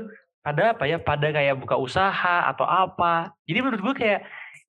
pada 0.44 0.76
apa 0.76 0.84
ya 0.90 0.98
pada 1.00 1.32
kayak 1.32 1.56
buka 1.62 1.80
usaha 1.80 2.50
atau 2.50 2.68
apa. 2.68 3.32
Jadi 3.48 3.60
menurut 3.64 3.82
gue 3.82 3.96
kayak 3.96 4.20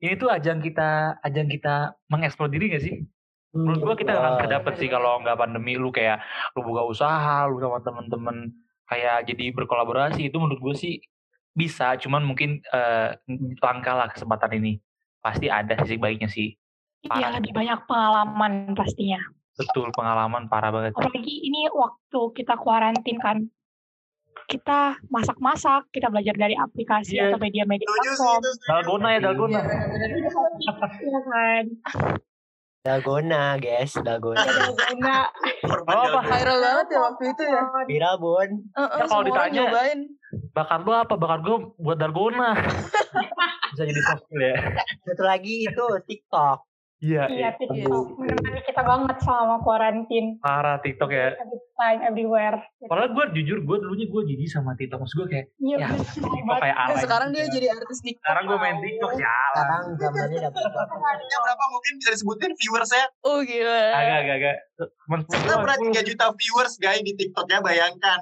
ini 0.04 0.14
tuh 0.14 0.30
ajang 0.30 0.62
kita 0.62 1.18
ajang 1.24 1.48
kita 1.50 1.96
mengeksplor 2.12 2.52
diri 2.52 2.76
gak 2.76 2.84
sih? 2.84 3.02
Menurut 3.50 3.82
gua 3.82 3.94
kita 3.98 4.14
akan 4.14 4.46
kedapet 4.46 4.78
sih 4.78 4.86
kalau 4.86 5.18
nggak 5.26 5.34
pandemi 5.34 5.74
lu 5.74 5.90
kayak 5.90 6.22
lu 6.54 6.62
buka 6.62 6.86
usaha 6.86 7.50
lu 7.50 7.58
sama 7.58 7.82
temen-temen 7.82 8.54
kayak 8.86 9.26
jadi 9.26 9.50
berkolaborasi. 9.50 10.30
Itu 10.30 10.38
menurut 10.38 10.62
gue 10.62 10.74
sih 10.78 10.94
bisa 11.50 11.98
cuman 11.98 12.22
mungkin 12.22 12.62
eh, 12.62 13.18
langka 13.58 13.92
lah 13.98 14.06
kesempatan 14.14 14.62
ini 14.62 14.78
pasti 15.20 15.46
ada 15.46 15.76
sisi 15.78 15.96
baiknya 15.96 16.26
sih 16.26 16.56
Iya 17.02 17.32
lebih 17.32 17.50
banyak 17.50 17.84
pengalaman 17.84 18.72
pastinya. 18.72 19.20
betul 19.52 19.88
pengalaman 19.90 20.44
parah 20.46 20.68
banget 20.68 20.92
Apalagi 20.92 21.20
ini 21.42 21.68
waktu 21.70 22.20
kita 22.34 22.56
kuarantin 22.56 23.16
kan. 23.16 23.38
Kita 24.42 24.96
masak-masak, 25.06 25.88
kita 25.90 26.08
belajar 26.08 26.32
dari 26.34 26.52
aplikasi 26.54 27.14
Iya. 27.14 27.30
atau 27.30 27.38
media-media 27.38 27.84
platform. 27.84 28.40
dalgona 28.62 29.08
ya 29.10 29.20
dalgona 29.22 29.60
Iya 29.60 31.20
kan. 31.22 31.64
Dalgona, 32.80 33.42
guys, 33.56 33.92
dalgona. 33.94 34.40
Dalgona. 34.40 35.18
Oh, 35.84 36.00
apa? 36.00 36.20
Viral 36.26 36.58
banget 36.58 36.86
ya 36.88 37.00
waktu 37.02 37.24
itu 37.28 37.42
ya. 37.44 37.62
Viral, 37.84 38.14
Bun. 38.16 38.50
Heeh, 38.72 38.96
Ya, 38.96 39.04
kalau 39.04 39.22
ditanya- 39.22 39.68
nyobain. 39.68 40.00
bakar 40.50 40.78
lu 40.80 40.92
apa 40.94 41.14
bakar 41.14 41.38
gue 41.40 41.56
buat 41.76 41.98
dalgona 41.98 42.54
bisa 43.70 43.82
jadi 43.82 44.00
soft 44.02 44.22
skill 44.24 44.42
ya 44.42 44.54
Satu 45.06 45.22
lagi 45.22 45.64
itu 45.64 45.84
TikTok. 46.04 46.58
iya 47.00 47.24
Iya, 47.24 47.32
iya. 47.32 47.48
TikTok 47.56 48.12
menemani 48.14 48.60
kita 48.60 48.82
banget 48.82 49.16
selama 49.18 49.56
kuarantin. 49.60 50.36
parah 50.38 50.76
TikTok 50.78 51.08
ya 51.08 51.32
time, 51.74 52.00
everywhere. 52.04 52.60
padahal 52.82 53.08
gue 53.10 53.24
jujur 53.34 53.58
gue 53.58 53.76
dulunya 53.78 54.04
gue 54.04 54.22
jijik 54.26 54.50
sama 54.50 54.74
TikTok 54.74 55.00
maksud 55.00 55.16
gue 55.18 55.28
kayak 55.30 55.46
Iya, 55.56 55.76
ya. 55.78 55.88
TikTok 55.96 56.28
kayak 56.58 56.76
Nah, 56.76 56.84
alay 56.86 57.00
sekarang 57.00 57.28
dia 57.30 57.42
gitu. 57.42 57.54
jadi 57.56 57.66
artis 57.72 57.98
TikTok. 58.00 58.20
sekarang 58.22 58.44
gue 58.44 58.58
main 58.58 58.76
TikTok 58.78 59.12
ya 59.14 59.32
Sekarang 59.50 59.82
zamannya 59.96 60.38
dapat 60.42 60.62
Ya, 61.22 61.38
berapa 61.40 61.64
mungkin 61.66 61.92
bisa 61.96 62.10
disebutin 62.12 62.52
viewersnya? 62.54 63.04
Oh 63.22 63.40
gila. 63.40 63.80
agak 63.90 64.16
agak 64.20 64.34
agak 64.36 64.56
Kita 65.32 65.54
pernah 65.56 65.76
3 65.80 66.04
juta 66.04 66.24
viewers 66.34 66.74
guys 66.76 67.00
di 67.00 67.12
TikToknya 67.14 67.58
bayangkan. 67.60 68.20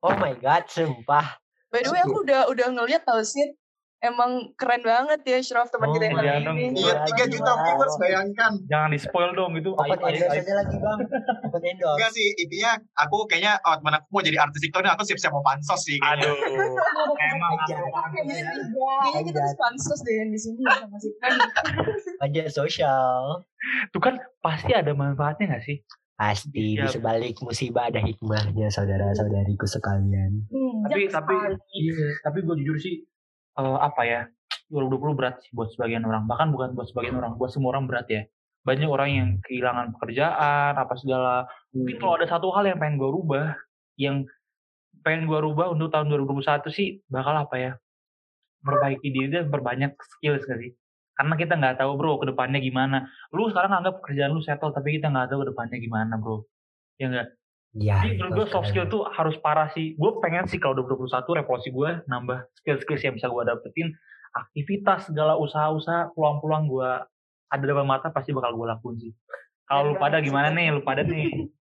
Oh 0.00 0.14
my 0.14 0.34
god, 0.34 0.66
sumpah. 0.66 1.38
By 1.66 1.80
the 1.80 1.90
way 1.90 1.98
aku 2.00 2.22
udah 2.22 2.46
udah 2.46 2.66
ngeliat 2.68 3.02
tau 3.02 3.22
sih. 3.22 3.54
Emang 3.98 4.52
keren 4.54 4.80
banget 4.80 5.24
ya 5.24 5.40
Shraf 5.40 5.72
teman 5.72 5.88
Oh, 5.88 5.92
kita 5.92 6.04
yang 6.06 6.20
iya 6.20 6.36
ini. 6.44 6.76
Iya, 6.76 7.00
3 7.02 7.32
juta 7.32 7.52
viewers 7.56 7.96
bayangkan. 7.96 8.52
jangan 8.62 8.92
di 8.92 8.98
spoil 8.98 9.32
dong 9.32 9.56
gitu 9.56 9.72
Dapat 9.72 9.98
Aib, 9.98 10.04
aib, 10.04 10.12
endorse 10.12 10.28
aib. 10.28 10.42
aja 10.42 10.52
lagi, 10.54 10.76
Bang. 10.76 10.98
Endorse. 11.56 11.96
Enggak 11.96 12.10
sih, 12.12 12.26
intinya 12.36 12.70
aku 12.94 13.16
kayaknya 13.24 13.52
oh, 13.62 13.74
teman 13.74 13.94
aku 13.96 14.06
mau 14.10 14.20
jadi 14.20 14.38
artis 14.38 14.60
TikTok 14.60 14.80
ini 14.80 14.90
aku 14.90 15.02
siap-siap 15.02 15.32
mau 15.32 15.40
pansos 15.42 15.80
sih 15.80 15.96
kayaknya. 15.96 16.28
aduh 16.28 16.36
emang 17.32 17.52
Aja. 17.56 17.76
Kayaknya 18.12 19.22
kita 19.24 19.38
harus 19.40 19.56
pansos 19.56 20.00
deh 20.02 20.14
yang 20.14 20.28
di 20.28 20.38
sini 20.38 20.60
ya 20.60 20.74
sama 20.76 20.96
si. 20.96 21.08
Aja 22.24 22.42
sosial. 22.48 23.22
itu 23.82 23.98
kan 23.98 24.14
pasti 24.38 24.70
ada 24.70 24.92
manfaatnya 24.92 25.50
gak 25.50 25.64
sih 25.64 25.80
Pasti 26.14 26.48
Iya. 26.76 26.86
di 26.86 26.94
sebalik 26.94 27.36
musibah 27.40 27.88
ada 27.88 27.98
hikmahnya 27.98 28.68
saudara-saudariku 28.68 29.64
sekalian. 29.64 30.46
Hmm, 30.46 30.80
tapi 30.86 31.08
tapi 31.08 31.34
iya 31.74 31.92
tapi 32.20 32.40
gue 32.40 32.56
jujur 32.56 32.76
sih 32.78 33.04
eh, 33.58 33.78
apa 33.80 34.02
ya 34.04 34.20
2020 34.70 35.18
berat 35.18 35.34
sih 35.42 35.50
buat 35.54 35.70
sebagian 35.74 36.02
orang. 36.06 36.26
Bahkan 36.26 36.48
bukan 36.50 36.68
buat 36.74 36.86
sebagian 36.90 37.16
orang 37.18 37.38
buat 37.38 37.50
semua 37.54 37.74
orang 37.76 37.86
berat 37.86 38.06
ya. 38.10 38.22
Banyak 38.66 38.88
orang 38.90 39.10
yang 39.14 39.28
kehilangan 39.46 39.94
pekerjaan 39.94 40.74
apa 40.74 40.94
segala. 40.98 41.46
Mungkin 41.70 41.96
kalau 42.02 42.18
ada 42.18 42.26
satu 42.26 42.50
hal 42.50 42.66
yang 42.66 42.78
pengen 42.82 42.98
gue 42.98 43.10
rubah 43.10 43.54
yang 43.96 44.26
pengen 45.06 45.30
gue 45.30 45.38
rubah 45.38 45.70
untuk 45.70 45.94
tahun 45.94 46.10
2021 46.10 46.66
sih 46.74 46.98
bakal 47.06 47.38
apa 47.38 47.56
ya 47.56 47.72
perbaiki 48.66 49.08
diri 49.14 49.30
dan 49.30 49.46
perbanyak 49.48 49.94
skill 50.18 50.42
sih? 50.42 50.74
Karena 51.16 51.34
kita 51.38 51.54
nggak 51.56 51.80
tahu 51.80 51.96
bro 51.96 52.18
ke 52.20 52.26
depannya 52.34 52.58
gimana. 52.58 53.06
Lu 53.30 53.46
sekarang 53.48 53.72
anggap 53.72 54.02
pekerjaan 54.02 54.34
lu 54.34 54.42
settle 54.42 54.74
tapi 54.74 54.98
kita 54.98 55.08
nggak 55.08 55.30
tahu 55.30 55.46
ke 55.46 55.48
depannya 55.54 55.78
gimana 55.78 56.14
bro. 56.18 56.42
Ya 56.98 57.06
enggak 57.08 57.28
Ya, 57.76 58.00
jadi 58.00 58.16
menurut 58.16 58.32
gue 58.32 58.46
soft 58.48 58.72
skill 58.72 58.88
tuh 58.88 59.04
harus 59.12 59.36
parah 59.44 59.68
sih. 59.76 59.92
Gue 60.00 60.16
pengen 60.24 60.48
sih 60.48 60.56
kalau 60.56 60.80
2021 60.80 61.44
revolusi 61.44 61.68
gue 61.68 61.90
nambah 62.08 62.48
skill-skill 62.64 62.96
yang 62.96 63.14
bisa 63.20 63.28
gue 63.28 63.42
dapetin. 63.44 63.92
Aktivitas 64.32 65.12
segala 65.12 65.36
usaha-usaha, 65.36 66.16
peluang-peluang 66.16 66.64
gue 66.72 66.90
ada 67.52 67.64
depan 67.64 67.84
mata 67.84 68.08
pasti 68.08 68.32
bakal 68.32 68.56
gue 68.56 68.66
lakuin 68.66 68.96
sih. 68.96 69.12
Kalau 69.68 69.92
lu 69.92 69.94
pada 70.00 70.24
gimana 70.24 70.48
nih? 70.56 70.72
Lu 70.72 70.80
pada 70.80 71.04
nih? 71.04 71.52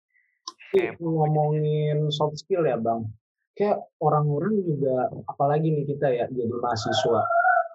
Ngomongin 1.04 2.12
soft 2.12 2.40
skill 2.40 2.64
ya 2.64 2.76
bang, 2.80 3.08
kayak 3.56 3.80
orang-orang 4.04 4.60
juga, 4.64 5.08
apalagi 5.32 5.72
nih 5.72 5.88
kita 5.88 6.08
ya 6.12 6.28
jadi 6.28 6.52
mahasiswa, 6.52 7.24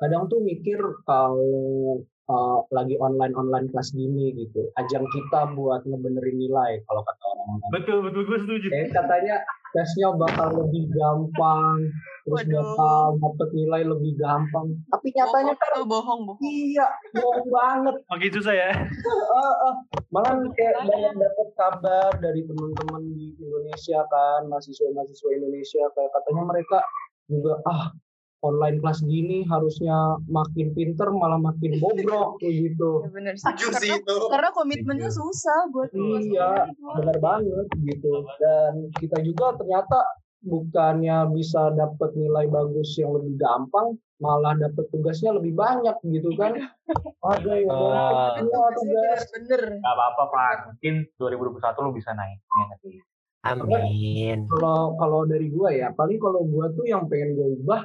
kadang 0.04 0.28
tuh 0.28 0.44
mikir 0.44 0.76
kalau 1.08 2.04
uh, 2.30 2.62
lagi 2.70 2.94
online-online 3.02 3.66
kelas 3.74 3.90
gini 3.90 4.30
gitu, 4.38 4.70
ajang 4.78 5.02
kita 5.10 5.50
buat 5.58 5.82
ngebenerin 5.82 6.38
nilai 6.38 6.78
kalau 6.86 7.02
kata 7.02 7.22
orang-orang. 7.26 7.70
Betul, 7.74 7.98
betul. 8.06 8.22
Gue 8.30 8.38
setuju. 8.46 8.66
Eh, 8.70 8.86
katanya 8.94 9.42
tesnya 9.74 10.10
bakal 10.14 10.50
lebih 10.62 10.90
gampang, 10.94 11.90
terus 12.26 12.42
Waduh. 12.46 12.54
bakal 12.54 13.02
dapet 13.18 13.48
nilai 13.54 13.82
lebih 13.86 14.12
gampang. 14.18 14.66
Tapi 14.90 15.08
nyatanya 15.14 15.54
Bohong 15.54 15.58
kan 15.58 15.88
bohong 15.90 16.20
bohong. 16.26 16.42
iya, 16.42 16.86
bohong 17.14 17.48
banget. 17.50 17.94
Makin 18.06 18.30
susah 18.38 18.54
ya. 18.54 18.70
Eh, 19.30 19.54
eh. 19.66 19.74
Malah 20.10 20.42
kayak 20.58 20.74
banyak 20.90 21.14
dapat 21.16 21.48
kabar 21.54 22.10
dari 22.18 22.42
teman-teman 22.42 23.02
di 23.14 23.34
Indonesia 23.38 24.02
kan, 24.10 24.50
mahasiswa-mahasiswa 24.50 25.30
Indonesia 25.38 25.82
kayak 25.94 26.10
katanya 26.10 26.42
mereka 26.50 26.78
juga 27.30 27.62
ah 27.62 27.94
online 28.40 28.80
kelas 28.80 29.00
gini 29.02 29.44
harusnya 29.44 29.94
makin 30.26 30.72
pinter 30.72 31.08
malah 31.10 31.36
makin 31.36 31.76
bobrok 31.76 32.36
kayak 32.40 32.72
gitu. 32.72 33.04
Ya 33.04 33.10
bener 33.10 33.34
sih. 33.34 33.44
Setuju 33.44 33.66
sih 33.76 33.90
Karena, 33.90 33.96
itu. 34.00 34.14
karena 34.28 34.48
komitmennya 34.50 35.10
susah 35.10 35.60
buat 35.68 35.90
Iya, 35.92 36.72
benar 36.72 37.16
banget 37.18 37.66
gitu. 37.78 38.12
Dan 38.36 38.72
kita 38.96 39.20
juga 39.20 39.56
ternyata 39.56 39.98
bukannya 40.40 41.28
bisa 41.30 41.68
dapat 41.70 42.16
nilai 42.16 42.48
bagus 42.48 42.96
yang 42.96 43.12
lebih 43.12 43.36
gampang, 43.36 43.92
malah 44.18 44.56
dapat 44.56 44.88
tugasnya 44.88 45.36
lebih 45.36 45.52
banyak 45.52 45.92
gitu 46.02 46.32
kan. 46.32 46.56
Ada 47.20 47.52
yang 47.60 47.68
Ah. 47.68 48.40
banyak 48.40 48.72
tugas. 48.74 49.20
bener. 49.30 49.62
Gak 49.78 49.92
apa-apa, 49.92 50.22
Pak. 50.26 50.54
Mungkin 50.72 50.94
2021 51.16 51.84
lu 51.84 51.92
bisa 51.92 52.16
naik. 52.16 52.40
Ya? 52.40 53.04
Amin. 53.42 54.44
kalau 54.50 54.96
kalau 54.96 55.24
dari 55.24 55.48
gua 55.48 55.72
ya 55.72 55.88
paling 55.90 56.20
kalau 56.20 56.44
gua 56.44 56.68
tuh 56.70 56.84
yang 56.84 57.08
pengen 57.08 57.32
gua 57.32 57.48
ubah 57.48 57.82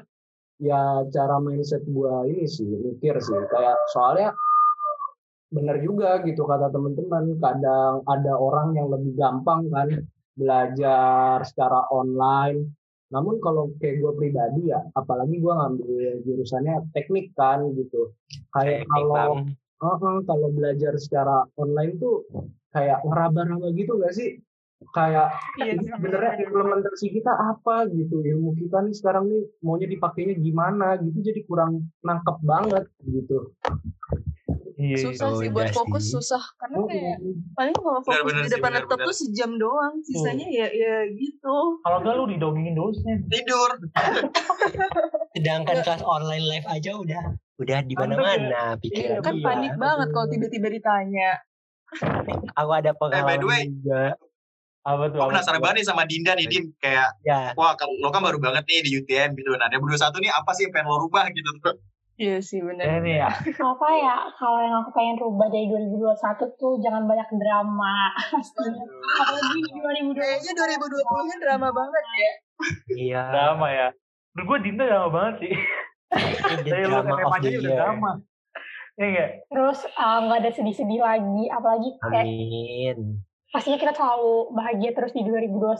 ya 0.61 1.03
cara 1.11 1.37
mindset 1.43 1.83
gua 1.89 2.23
ini 2.27 2.47
sih 2.47 2.65
mikir 2.65 3.19
sih 3.19 3.39
kayak 3.51 3.77
soalnya 3.91 4.31
bener 5.51 5.79
juga 5.83 6.19
gitu 6.25 6.43
kata 6.47 6.71
teman-teman 6.71 7.37
kadang 7.39 8.01
ada 8.07 8.33
orang 8.35 8.75
yang 8.75 8.89
lebih 8.91 9.13
gampang 9.15 9.67
kan 9.69 9.87
belajar 10.35 11.43
secara 11.47 11.87
online 11.91 12.71
namun 13.13 13.37
kalau 13.43 13.71
kayak 13.77 14.01
gua 14.03 14.11
pribadi 14.15 14.71
ya 14.71 14.79
apalagi 14.95 15.37
gua 15.39 15.63
ngambil 15.63 16.23
jurusannya 16.23 16.87
teknik 16.95 17.31
kan 17.35 17.67
gitu 17.75 18.15
kayak 18.51 18.87
kalau 18.89 19.43
Bang. 19.43 19.55
Heeh, 19.75 20.17
kalau 20.23 20.49
belajar 20.55 20.95
secara 20.95 21.43
online 21.59 21.99
tuh 21.99 22.23
kayak 22.71 23.03
ngeraba-raba 23.03 23.69
gitu 23.75 23.99
gak 23.99 24.15
sih? 24.15 24.39
Kayak 24.93 25.27
Iya, 25.57 25.73
sebenarnya 25.79 26.31
implementasi 26.43 27.07
kita 27.09 27.31
apa 27.31 27.87
gitu 27.89 28.21
ilmu 28.21 28.53
kita 28.59 28.83
nih 28.83 28.95
sekarang 28.95 29.25
nih 29.31 29.43
maunya 29.63 29.87
dipakainya 29.87 30.35
gimana 30.35 30.99
gitu 30.99 31.17
jadi 31.23 31.41
kurang 31.47 31.89
nangkep 32.03 32.37
banget 32.43 32.85
gitu. 33.01 33.55
Iya, 34.75 34.99
iya. 34.99 35.03
Susah 35.07 35.31
Oh, 35.31 35.39
sih 35.39 35.47
buat 35.47 35.71
iya 35.71 35.75
fokus 35.75 36.03
sih. 36.03 36.19
susah 36.19 36.43
karena 36.59 36.75
Oh, 36.83 36.87
kayak 36.91 37.17
paling 37.55 37.75
kalau 37.79 38.01
fokus 38.03 38.11
Benar-benar 38.11 38.43
di 38.43 38.51
depan 38.51 38.71
laptop 38.75 38.99
tuh 38.99 39.15
sejam 39.15 39.51
doang, 39.55 39.93
sisanya 40.03 40.47
ya 40.51 40.67
ya 40.67 40.95
gitu. 41.15 41.57
Kalau 41.79 41.97
enggak 42.03 42.13
lu 42.19 42.25
didongengin 42.27 42.75
dosen. 42.75 43.23
Tidur. 43.31 43.71
Sedangkan 45.31 45.79
kelas 45.79 46.03
online 46.03 46.43
live 46.43 46.67
aja 46.67 46.91
udah 46.95 47.23
udah 47.55 47.79
di 47.87 47.95
mana-mana 47.95 48.75
pikiran. 48.75 49.23
Kan 49.23 49.35
dia. 49.39 49.45
panik 49.47 49.73
banget 49.79 50.07
kalau 50.11 50.27
tiba-tiba 50.27 50.67
ditanya. 50.67 51.39
Aku 52.59 52.71
ada 52.75 52.91
pengalaman 52.91 53.39
the 53.39 53.47
way. 53.47 53.63
juga. 53.71 54.03
Apa 54.85 55.09
tuh? 55.09 55.17
Gue 55.17 55.29
penasaran 55.33 55.57
tuh? 55.57 55.63
banget 55.65 55.75
nih 55.81 55.87
sama 55.89 56.03
Dinda 56.05 56.31
nih, 56.37 56.45
Din. 56.45 56.65
Kayak, 56.77 57.09
Ya, 57.25 57.57
wah 57.57 57.73
kalau 57.73 57.97
lo 57.97 58.13
kan 58.13 58.21
baru 58.21 58.37
banget 58.37 58.63
nih 58.69 58.85
di 58.85 58.91
UTM 59.01 59.33
gitu. 59.33 59.49
Nah, 59.57 59.65
dia 59.65 59.81
berdua 59.81 59.97
satu 59.97 60.21
nih 60.21 60.29
apa 60.29 60.53
sih 60.53 60.69
yang 60.69 60.73
pengen 60.77 60.93
lo 60.93 61.01
rubah 61.01 61.25
gitu. 61.33 61.49
Iya 62.15 62.39
sih 62.39 62.63
benar. 62.63 62.87
Eh, 62.87 62.99
nih 63.03 63.15
ya. 63.19 63.27
apa 63.75 63.87
ya 63.91 64.15
kalau 64.39 64.59
yang 64.63 64.79
aku 64.79 64.95
pengen 64.95 65.19
rubah 65.19 65.51
dari 65.51 65.67
2021 65.67 66.47
tuh 66.55 66.79
jangan 66.79 67.03
banyak 67.03 67.27
drama 67.35 68.15
apalagi 69.19 69.59
di 69.59 69.71
2020 69.75 70.15
Kayaknya 70.15 70.53
2020 70.55 71.27
nya 71.27 71.35
drama 71.43 71.67
banget 71.75 72.03
ya. 72.07 72.31
iya. 72.95 73.23
Drama 73.35 73.67
ya. 73.67 73.87
Menurut 74.31 74.47
gue 74.47 74.57
Dinda 74.63 74.83
drama 74.87 75.09
banget 75.11 75.35
sih. 75.43 75.53
Ini 76.15 76.69
Dari 76.71 76.83
lu 76.87 76.95
SMA 77.03 77.35
aja 77.35 77.47
udah 77.51 77.75
drama. 77.75 78.11
Iya 78.95 79.07
enggak? 79.11 79.29
terus 79.51 79.79
uh, 79.99 80.17
nggak 80.23 80.39
ada 80.39 80.51
sedih-sedih 80.55 81.03
lagi 81.03 81.51
apalagi 81.51 81.89
kayak 81.99 82.25
Amin. 82.31 83.24
Pastinya 83.55 83.79
kita 83.79 83.95
selalu 83.95 84.51
bahagia 84.51 84.91
terus 84.91 85.15
di 85.15 85.23
2021 85.23 85.79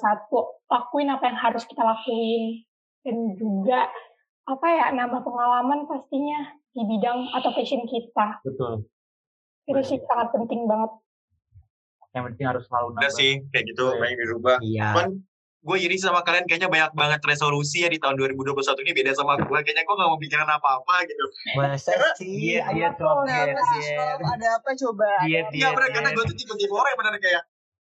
lakuin 0.71 1.11
apa 1.11 1.23
yang 1.27 1.35
harus 1.35 1.67
kita 1.67 1.83
lakuin 1.83 2.63
dan 3.03 3.35
juga 3.35 3.91
apa 4.47 4.67
ya 4.71 4.95
nambah 4.95 5.27
pengalaman 5.27 5.83
pastinya 5.83 6.55
di 6.71 6.87
bidang 6.87 7.35
atau 7.35 7.51
passion 7.51 7.83
kita 7.83 8.39
Betul. 8.47 8.87
itu 9.67 9.81
sih 9.83 9.99
sangat 10.07 10.31
penting 10.31 10.63
banget 10.71 11.03
yang 12.15 12.23
penting 12.31 12.47
harus 12.47 12.63
selalu 12.71 12.95
Udah 12.95 13.11
nambah 13.11 13.11
sih, 13.11 13.43
kayak 13.51 13.65
gitu, 13.75 13.91
Iya. 13.91 13.99
banyak 13.99 14.17
dirubah. 14.23 14.57
Iya. 14.63 14.87
Cuman 14.95 15.07
gue 15.65 15.77
iri 15.83 15.97
sama 15.99 16.23
kalian 16.23 16.47
kayaknya 16.47 16.71
banyak 16.71 16.91
banget 16.95 17.19
resolusi 17.27 17.83
ya 17.83 17.91
di 17.91 17.99
tahun 17.99 18.15
2021 18.15 18.87
ini 18.87 18.95
beda 18.95 19.11
sama 19.19 19.35
gue. 19.35 19.43
Kayaknya 19.51 19.83
gue 19.83 19.95
gak 19.99 20.09
mau 20.15 20.19
pikiran 20.23 20.47
apa-apa 20.47 20.95
gitu. 21.11 21.25
Masa 21.59 21.91
sih? 22.15 22.55
Iya, 22.55 22.71
iya, 22.71 22.87
iya, 22.95 23.51
sih, 23.51 23.83
iya. 23.83 24.15
Ada 24.15 24.47
apa 24.63 24.69
coba? 24.79 25.27
Iya 25.27 25.75
bener, 25.75 25.91
karena 25.91 26.09
gue 26.15 26.23
tuh 26.23 26.37
tipe-tipe 26.39 26.71
orang 26.71 26.95
yang 26.95 26.99
bener 27.03 27.15
kayak 27.19 27.43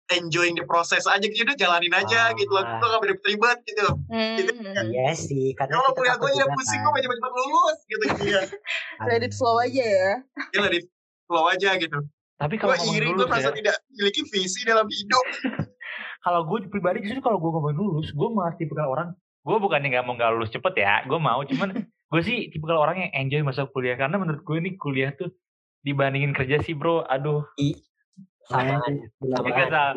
enjoying 0.10 0.54
the 0.54 0.66
process 0.66 1.06
aja 1.06 1.24
gitu, 1.24 1.42
udah 1.42 1.56
jalanin 1.56 1.94
aja 1.94 2.30
Ah. 2.30 2.36
gitu. 2.36 2.52
Gue 2.52 2.62
gak 2.84 3.02
beribet 3.02 3.58
gitu. 3.64 3.88
Hmm. 4.08 4.36
Gitu. 4.36 4.52
Iya 4.92 5.14
sih, 5.14 5.56
karena 5.56 5.80
Kalau 5.80 5.90
kita 5.90 5.98
kuliah 5.98 6.16
gue 6.18 6.30
ya 6.30 6.36
juga 6.36 6.46
pusing, 6.54 6.76
kan. 6.76 6.84
gue 6.84 6.92
pengen 6.92 7.06
cepet-cepet 7.08 7.34
lulus 7.34 7.78
gitu. 7.84 8.04
Iya, 8.24 8.42
Let 9.08 9.22
it 9.22 9.34
flow 9.34 9.56
aja 9.58 9.84
ya. 9.84 10.12
Gila 10.52 10.68
di 10.68 10.80
flow 11.24 11.46
aja 11.48 11.70
gitu. 11.78 12.00
tapi 12.34 12.56
kalau 12.58 12.74
Gue 12.74 12.82
ngomongin 12.84 13.00
iri, 13.00 13.10
gue 13.14 13.28
merasa 13.30 13.50
ya 13.50 13.56
tidak 13.56 13.76
memiliki 13.88 14.22
visi 14.28 14.60
dalam 14.64 14.84
hidup. 14.84 15.26
kalau 16.26 16.42
gue 16.44 16.58
pribadi 16.68 16.98
justru 17.02 17.20
kalau 17.20 17.38
gue 17.38 17.52
ngomongin 17.52 17.78
lulus 17.78 18.10
gue 18.10 18.28
malah 18.28 18.52
tipikal 18.54 18.88
orang 18.90 19.12
gue 19.44 19.58
bukannya 19.60 19.92
nggak 19.92 20.04
mau 20.04 20.16
nggak 20.16 20.32
lulus 20.34 20.50
cepet 20.50 20.74
ya 20.78 21.04
gue 21.04 21.20
mau 21.20 21.44
cuman 21.44 21.70
gue 22.12 22.22
sih 22.24 22.48
tipikal 22.48 22.80
orang 22.80 22.96
yang 22.98 23.12
enjoy 23.14 23.44
masa 23.44 23.68
kuliah 23.68 23.96
karena 23.96 24.16
menurut 24.16 24.40
gue 24.42 24.56
ini 24.56 24.76
kuliah 24.76 25.12
tuh 25.12 25.36
dibandingin 25.82 26.32
kerja 26.32 26.60
sih 26.60 26.72
bro 26.74 27.04
aduh 27.06 27.44
Sama, 28.48 28.84
Benar 29.20 29.96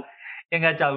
ya 0.51 0.57
nggak 0.63 0.77
cal? 0.79 0.97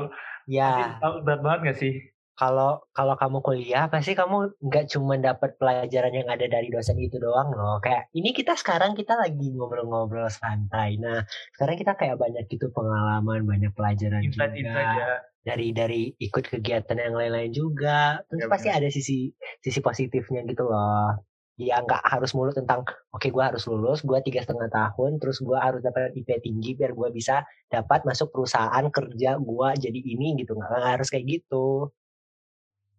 Ya. 0.49 0.97
Nggak 0.97 1.11
ya. 1.13 1.19
berat 1.25 1.41
banget 1.41 1.59
gak 1.65 1.77
sih? 1.81 1.93
Kalau 2.39 2.87
kalau 2.95 3.19
kamu 3.19 3.43
kuliah 3.43 3.91
pasti 3.91 4.15
kamu 4.15 4.63
nggak 4.63 4.95
cuma 4.95 5.19
dapat 5.19 5.59
pelajaran 5.59 6.13
yang 6.15 6.31
ada 6.31 6.47
dari 6.47 6.71
dosen 6.71 6.95
itu 6.95 7.19
doang 7.19 7.51
loh. 7.51 7.83
Kayak 7.83 8.07
ini 8.15 8.31
kita 8.31 8.55
sekarang 8.55 8.95
kita 8.95 9.19
lagi 9.19 9.51
ngobrol-ngobrol 9.51 10.31
santai. 10.31 10.95
Nah 11.03 11.27
sekarang 11.51 11.75
kita 11.75 11.99
kayak 11.99 12.15
banyak 12.15 12.47
gitu 12.47 12.71
pengalaman 12.71 13.43
banyak 13.43 13.75
pelajaran 13.75 14.23
insight 14.23 14.55
juga. 14.55 14.71
insight 14.71 14.91
ya. 14.95 15.11
Dari 15.43 15.67
dari 15.75 16.01
ikut 16.15 16.47
kegiatan 16.47 16.95
yang 16.95 17.19
lain-lain 17.19 17.51
juga. 17.51 18.23
Terus 18.31 18.47
Ya, 18.47 18.47
pasti 18.47 18.69
ada 18.71 18.87
sisi 18.87 19.35
sisi 19.59 19.79
positifnya 19.83 20.47
gitu 20.47 20.63
loh 20.63 21.19
ya 21.59 21.83
nggak 21.83 21.99
harus 22.07 22.31
mulu 22.31 22.55
tentang 22.55 22.87
oke 23.11 23.27
gua 23.35 23.51
harus 23.51 23.67
lulus 23.67 23.99
gua 24.07 24.23
tiga 24.23 24.39
setengah 24.39 24.71
tahun 24.71 25.19
terus 25.19 25.43
gua 25.43 25.59
harus 25.59 25.83
dapat 25.83 26.15
IP 26.15 26.39
tinggi 26.39 26.71
biar 26.79 26.95
gua 26.95 27.11
bisa 27.11 27.43
dapat 27.67 28.07
masuk 28.07 28.31
perusahaan 28.31 28.85
kerja 28.87 29.35
gua 29.35 29.75
jadi 29.75 29.99
ini 29.99 30.39
gitu 30.39 30.55
nggak 30.55 30.97
harus 30.97 31.11
kayak 31.11 31.27
gitu 31.27 31.91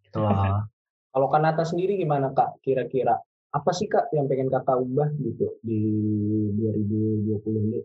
gitu 0.05 0.19
loh 0.21 0.69
Kalau 1.11 1.27
Kanata 1.27 1.67
sendiri 1.67 1.99
gimana 1.99 2.31
kak? 2.31 2.63
Kira-kira 2.63 3.19
apa 3.51 3.71
sih 3.75 3.91
kak 3.91 4.15
yang 4.15 4.31
pengen 4.31 4.47
kakak 4.47 4.79
ubah 4.79 5.11
gitu 5.19 5.59
di 5.67 5.81
2020 6.55 7.67
ini? 7.67 7.81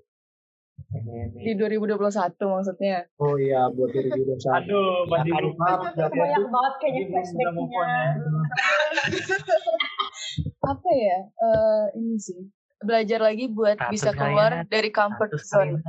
Di 1.34 1.58
2021 1.58 2.38
maksudnya. 2.38 3.10
Oh 3.18 3.34
iya 3.42 3.66
buat 3.74 3.90
2021. 3.90 4.46
aduh 4.46 5.10
kan, 5.10 5.26
lupa 5.42 5.90
banyak 5.90 6.46
banget 6.54 6.74
kayaknya 6.78 7.04
flashbacknya 7.10 7.66
ya. 7.74 8.14
Apa 10.62 10.90
ya? 10.92 11.20
Eh 11.28 11.86
ini 11.96 12.18
sih. 12.18 12.42
Belajar 12.76 13.20
lagi 13.20 13.48
buat 13.48 13.80
Satu 13.80 13.92
bisa 13.92 14.10
keluar 14.12 14.68
dari 14.68 14.90
comfort 14.92 15.32
Satu 15.32 15.42
zone. 15.42 15.80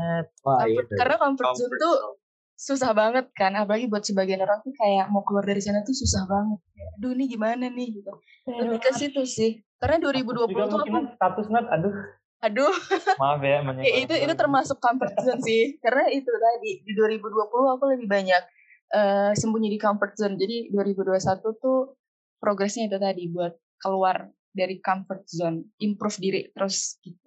Wah 0.42 0.64
iya. 0.64 0.80
Comfort- 0.80 0.94
karena 0.94 1.16
comfort 1.18 1.48
zone 1.52 1.66
Comfort 1.66 1.82
tuh 1.82 1.96
zone. 1.96 2.14
susah 2.56 2.90
banget 2.92 3.26
kan. 3.32 3.52
Apalagi 3.52 3.86
buat 3.86 4.00
sebagian 4.00 4.40
orang 4.40 4.62
tuh 4.62 4.72
kayak 4.72 5.10
mau 5.10 5.20
keluar 5.22 5.44
dari 5.44 5.60
sana 5.60 5.82
tuh 5.82 5.92
susah 5.92 6.24
banget. 6.24 6.58
Aduh 6.96 7.12
ini 7.12 7.24
gimana 7.26 7.66
nih 7.66 8.00
gitu. 8.00 8.12
Lebih 8.46 8.78
ke 8.78 8.90
situ 8.92 9.22
sih. 9.24 9.60
Karena 9.76 10.00
2020 10.00 10.48
juga 10.48 10.64
tuh 10.66 10.80
aku, 10.80 10.98
status 11.14 11.46
nat 11.52 11.68
aduh 11.68 11.92
aduh, 12.36 12.68
maaf 13.16 13.40
ya 13.40 13.60
ya 13.84 13.92
itu 14.06 14.12
itu 14.12 14.34
termasuk 14.36 14.76
comfort 14.78 15.12
zone 15.20 15.42
sih. 15.42 15.76
Karena 15.80 16.08
itu 16.08 16.28
tadi 16.28 16.80
di 16.80 16.92
2020 16.94 17.74
aku 17.76 17.84
lebih 17.92 18.08
banyak 18.08 18.42
eh 18.86 19.32
sembunyi 19.34 19.68
di 19.68 19.76
comfort 19.76 20.14
zone. 20.16 20.38
Jadi 20.40 20.70
2021 20.72 21.18
tuh 21.60 21.98
progresnya 22.38 22.86
itu 22.86 22.96
tadi 22.96 23.26
buat 23.28 23.52
keluar 23.80 24.30
dari 24.56 24.80
comfort 24.80 25.28
zone, 25.28 25.76
improve 25.84 26.18
diri 26.20 26.42
terus 26.52 26.96
gitu. 27.04 27.20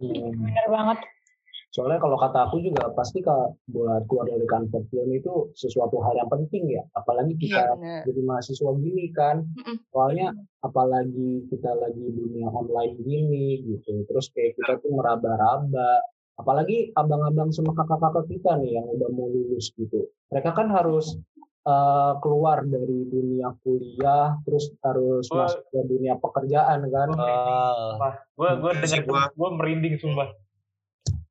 Hmm. 0.00 0.32
bener 0.32 0.66
banget 0.72 0.98
Soalnya 1.70 2.02
kalau 2.02 2.18
kata 2.18 2.50
aku 2.50 2.58
juga 2.66 2.90
pasti 2.98 3.22
kak 3.22 3.54
buat 3.70 4.02
keluar 4.10 4.26
dari 4.26 4.42
comfort 4.50 4.90
zone 4.90 5.22
itu 5.22 5.54
sesuatu 5.54 6.02
hal 6.02 6.18
yang 6.18 6.26
penting 6.26 6.66
ya. 6.66 6.82
Apalagi 6.98 7.38
Iya 7.38 7.42
kita 7.46 7.62
benar. 7.78 8.00
jadi 8.10 8.20
mahasiswa 8.26 8.70
gini 8.82 9.06
kan. 9.14 9.46
Mm-mm. 9.54 9.76
Soalnya 9.94 10.34
apalagi 10.66 11.46
kita 11.46 11.70
lagi 11.78 12.06
dunia 12.10 12.50
online 12.50 12.98
gini 13.06 13.62
gitu. 13.70 14.02
Terus 14.02 14.26
kayak 14.34 14.58
kita 14.58 14.82
tuh 14.82 14.90
meraba-raba. 14.90 16.02
Apalagi 16.42 16.90
abang-abang 16.98 17.54
sama 17.54 17.70
kakak-kakak 17.78 18.26
kita 18.26 18.58
nih 18.58 18.82
yang 18.82 18.86
udah 18.90 19.08
mau 19.14 19.30
lulus 19.30 19.70
gitu. 19.78 20.10
Mereka 20.34 20.50
kan 20.58 20.74
harus 20.74 21.14
eh, 21.66 22.12
keluar 22.24 22.64
dari 22.64 22.98
dunia 23.08 23.52
kuliah, 23.60 24.38
terus 24.46 24.72
harus 24.80 25.26
Wah. 25.32 25.48
masuk 25.48 25.62
ke 25.68 25.80
dunia 25.84 26.14
pekerjaan 26.16 26.78
kan. 26.88 27.08
oh 27.12 27.96
gue 28.36 28.50
gue 28.60 28.72
sih, 28.88 29.02
gue 29.04 29.50
merinding 29.52 30.00
sumpah 30.00 30.32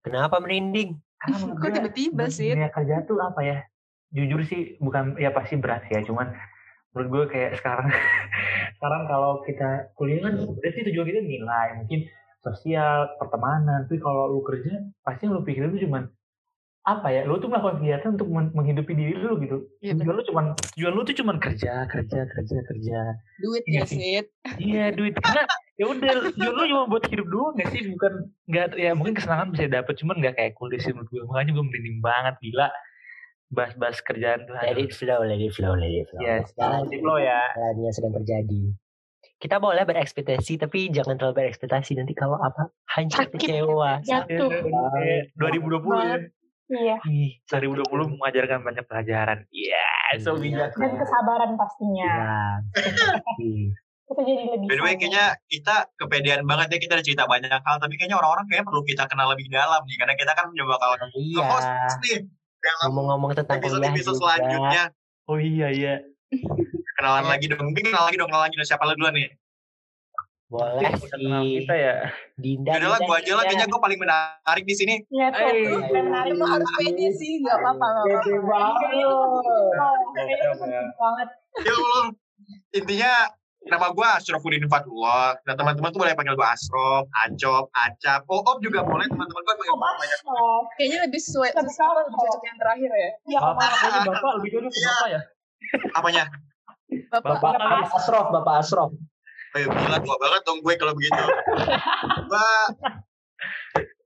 kenapa 0.05 0.39
merinding 0.41 0.97
Karena 1.19 1.51
Kok 1.51 1.71
tiba-tiba 1.75 2.23
dunia 2.31 2.31
sih? 2.31 2.49
kerja 2.71 2.95
tuh 3.03 3.19
apa 3.19 3.41
ya 3.43 3.57
jujur 4.09 4.41
sih 4.47 4.79
bukan 4.81 5.19
ya 5.21 5.29
pasti 5.29 5.59
berat 5.59 5.85
sih 5.85 5.99
ya 5.99 6.01
cuman 6.01 6.33
menurut 6.93 7.07
gue 7.13 7.23
kayak 7.37 7.61
sekarang 7.61 7.87
sekarang 8.79 9.03
kalau 9.05 9.45
kita 9.45 9.93
kuliah 9.93 10.25
kan 10.25 10.33
berarti 10.57 10.79
tujuan 10.89 11.05
kita 11.05 11.21
nilai 11.21 11.67
mungkin 11.77 12.09
sosial 12.41 13.13
pertemanan 13.21 13.85
tapi 13.85 14.01
kalau 14.01 14.31
lu 14.31 14.41
kerja 14.41 14.81
pasti 15.05 15.29
yang 15.29 15.37
lu 15.37 15.45
pikirin 15.45 15.75
tuh 15.75 15.81
cuman 15.85 16.03
apa 16.89 17.07
ya 17.13 17.21
lu 17.23 17.37
tuh 17.37 17.53
melakukan 17.53 17.77
kegiatan 17.77 18.17
untuk 18.17 18.29
men- 18.33 18.53
menghidupi 18.57 18.97
diri 18.97 19.13
lu 19.13 19.37
gitu. 19.37 19.57
Iya, 19.79 19.93
tujuan 19.93 20.15
lu 20.17 20.23
cuman 20.25 20.45
tujuan 20.73 20.91
lu 20.97 21.01
tuh 21.05 21.15
cuman 21.21 21.35
kerja 21.37 21.85
kerja 21.85 22.19
kerja 22.25 22.57
kerja. 22.65 22.99
Duit 23.37 23.63
Iya 23.69 23.77
ya 23.77 23.83
sih. 23.85 23.99
iya 24.57 24.85
duit. 24.89 25.13
Karena 25.21 25.45
ya 25.77 25.85
udah 25.85 26.11
tujuan 26.33 26.53
lu 26.57 26.63
cuma 26.65 26.83
buat 26.89 27.03
hidup 27.05 27.27
doang 27.29 27.53
gak 27.55 27.69
sih 27.71 27.81
bukan 27.93 28.13
nggak 28.49 28.65
ya 28.75 28.91
mungkin 28.97 29.13
kesenangan 29.13 29.53
bisa 29.53 29.69
dapet 29.69 29.93
cuman 30.01 30.15
nggak 30.19 30.35
kayak 30.35 30.53
kuliah 30.57 30.81
sih 30.81 30.91
menurut 30.91 31.07
gue 31.07 31.21
makanya 31.29 31.51
gue 31.53 31.65
merinding 31.69 31.97
banget 32.01 32.35
gila. 32.41 32.67
Bahas-bahas 33.49 33.97
kerjaan 34.01 34.45
tuh 34.45 34.53
let 34.57 34.77
it 34.77 34.93
flow 34.93 35.21
let 35.21 35.37
it 35.37 35.53
flow 35.53 35.73
let 35.77 35.89
it 35.89 36.05
flow. 36.09 36.21
Yes, 36.21 36.53
di 36.89 36.97
flow 36.97 37.17
ya. 37.21 37.41
jalan 37.53 37.75
yang 37.85 37.93
sedang 37.93 38.13
terjadi. 38.17 38.61
Kita 39.39 39.55
boleh 39.55 39.87
berekspektasi 39.87 40.59
tapi 40.59 40.91
jangan 40.91 41.15
terlalu 41.15 41.47
berekspektasi. 41.47 41.95
Nanti 41.95 42.11
kalau 42.11 42.35
apa 42.35 42.75
hancur 42.91 43.23
kecewa. 43.31 44.03
jatuh. 44.03 44.51
2020 44.51 45.39
ya. 45.95 46.17
Iya 46.69 46.97
Ih, 47.09 47.41
2020 47.49 48.15
mengajarkan 48.17 48.59
banyak 48.61 48.85
pelajaran. 48.85 49.37
Iya, 49.49 49.89
so 50.21 50.37
bijak. 50.37 50.73
dan 50.77 50.91
kesabaran 50.97 51.57
pastinya 51.57 52.09
ya 52.21 52.37
Ih, 53.41 53.73
kita 54.09 54.21
jadi 54.25 54.43
lebih 54.53 54.65
By 54.69 54.75
the 54.77 54.83
way, 54.85 54.95
kayaknya 54.97 55.25
kita 55.49 55.75
kepedean 55.97 56.41
banget 56.45 56.67
ya 56.73 56.77
kita 56.81 56.93
ada 56.97 57.05
cerita 57.05 57.23
banyak 57.29 57.49
hal, 57.49 57.75
tapi 57.77 57.93
kayaknya 57.97 58.17
orang-orang 58.17 58.45
kayaknya 58.49 58.65
perlu 58.65 58.81
kita 58.85 59.03
kenal 59.05 59.27
lebih 59.29 59.45
dalam 59.49 59.81
nih, 59.85 59.97
karena 60.01 60.13
kita 60.17 60.31
kan 60.33 60.45
juga 60.53 60.77
bakal 60.77 60.89
iya 61.13 61.41
nge-host 61.45 61.97
nih 62.05 62.17
dalam 62.59 62.79
ngomong-ngomong 62.91 63.31
tentang 63.37 63.57
kuliah 63.61 63.69
episode-episode 63.69 64.17
juga 64.17 64.21
selanjutnya. 64.21 64.83
Oh 65.29 65.37
iya 65.37 65.67
iya. 65.69 65.93
Kenalan 66.99 67.25
lagi 67.31 67.45
dong, 67.47 67.63
mungkin 67.63 67.83
kenalan 67.89 68.05
lagi 68.11 68.17
dong, 68.19 68.29
kenalan 68.29 68.45
lagi 68.51 68.55
dong. 68.59 68.67
Siapa 68.67 68.83
lu 68.83 68.93
duluan 68.99 69.15
nih? 69.15 69.29
Boleh 70.49 70.81
Udah 70.81 71.09
kenal 71.13 71.41
sih 71.45 71.61
kita 71.61 71.73
ya. 71.77 71.95
Dinda 72.33 72.73
Yaudah 72.73 72.89
lah, 72.89 72.99
gue 73.05 73.15
aja 73.21 73.31
lah, 73.37 73.43
kayaknya 73.45 73.67
gue 73.69 73.81
paling 73.85 73.99
menarik 74.01 74.65
di 74.65 74.75
sini. 74.75 74.95
Iya 75.13 75.29
tuh. 75.29 75.53
Menarik 75.93 76.33
Lu 76.33 76.45
harus 76.49 76.69
pede 76.73 77.07
sih, 77.13 77.45
nggak 77.45 77.57
apa-apa. 77.61 77.87
Pede 78.09 78.33
banget. 78.41 78.89
Oh. 79.05 79.69
Ya 81.61 81.73
Allah, 81.77 82.05
intinya 82.73 83.13
nama 83.69 83.93
gue 83.93 84.07
Asrofuddin 84.17 84.65
Fatullah. 84.65 85.37
Nah 85.45 85.53
teman-teman 85.53 85.93
tuh 85.93 86.01
boleh 86.01 86.17
panggil 86.17 86.33
gue 86.33 86.47
Asrof, 86.49 87.05
Acop, 87.13 87.69
Acap, 87.77 88.25
Oop 88.25 88.57
juga 88.65 88.81
boleh 88.81 89.05
teman-teman 89.05 89.41
gue 89.45 89.53
panggil 89.53 89.69
Oh, 89.69 89.77
gue 89.77 89.93
banyak. 90.01 90.19
oh. 90.33 90.59
Kayaknya 90.81 90.99
lebih 91.05 91.21
sesuai, 91.21 91.49
lebih 91.53 91.73
cocok 92.17 92.41
yang 92.41 92.57
terakhir 92.57 92.89
ya. 92.89 93.11
Iya, 93.29 93.39
Bapak, 93.45 93.69
bapak 94.01 94.31
lebih 94.41 94.49
dulu 94.57 94.67
ke 94.73 94.79
bapak 94.81 95.07
ya. 95.13 95.21
Apanya? 95.93 96.23
Bapak, 97.13 97.37
Bapak 97.37 97.93
Asrof, 97.93 98.33
Bapak 98.33 98.65
Asrof. 98.65 98.91
Oh, 99.49 99.57
ya, 99.57 99.65
gila 99.65 99.97
tua 100.05 100.15
banget 100.21 100.41
dong 100.45 100.59
gue 100.61 100.73
kalau 100.77 100.93
begitu. 100.93 101.23
gue 102.29 102.49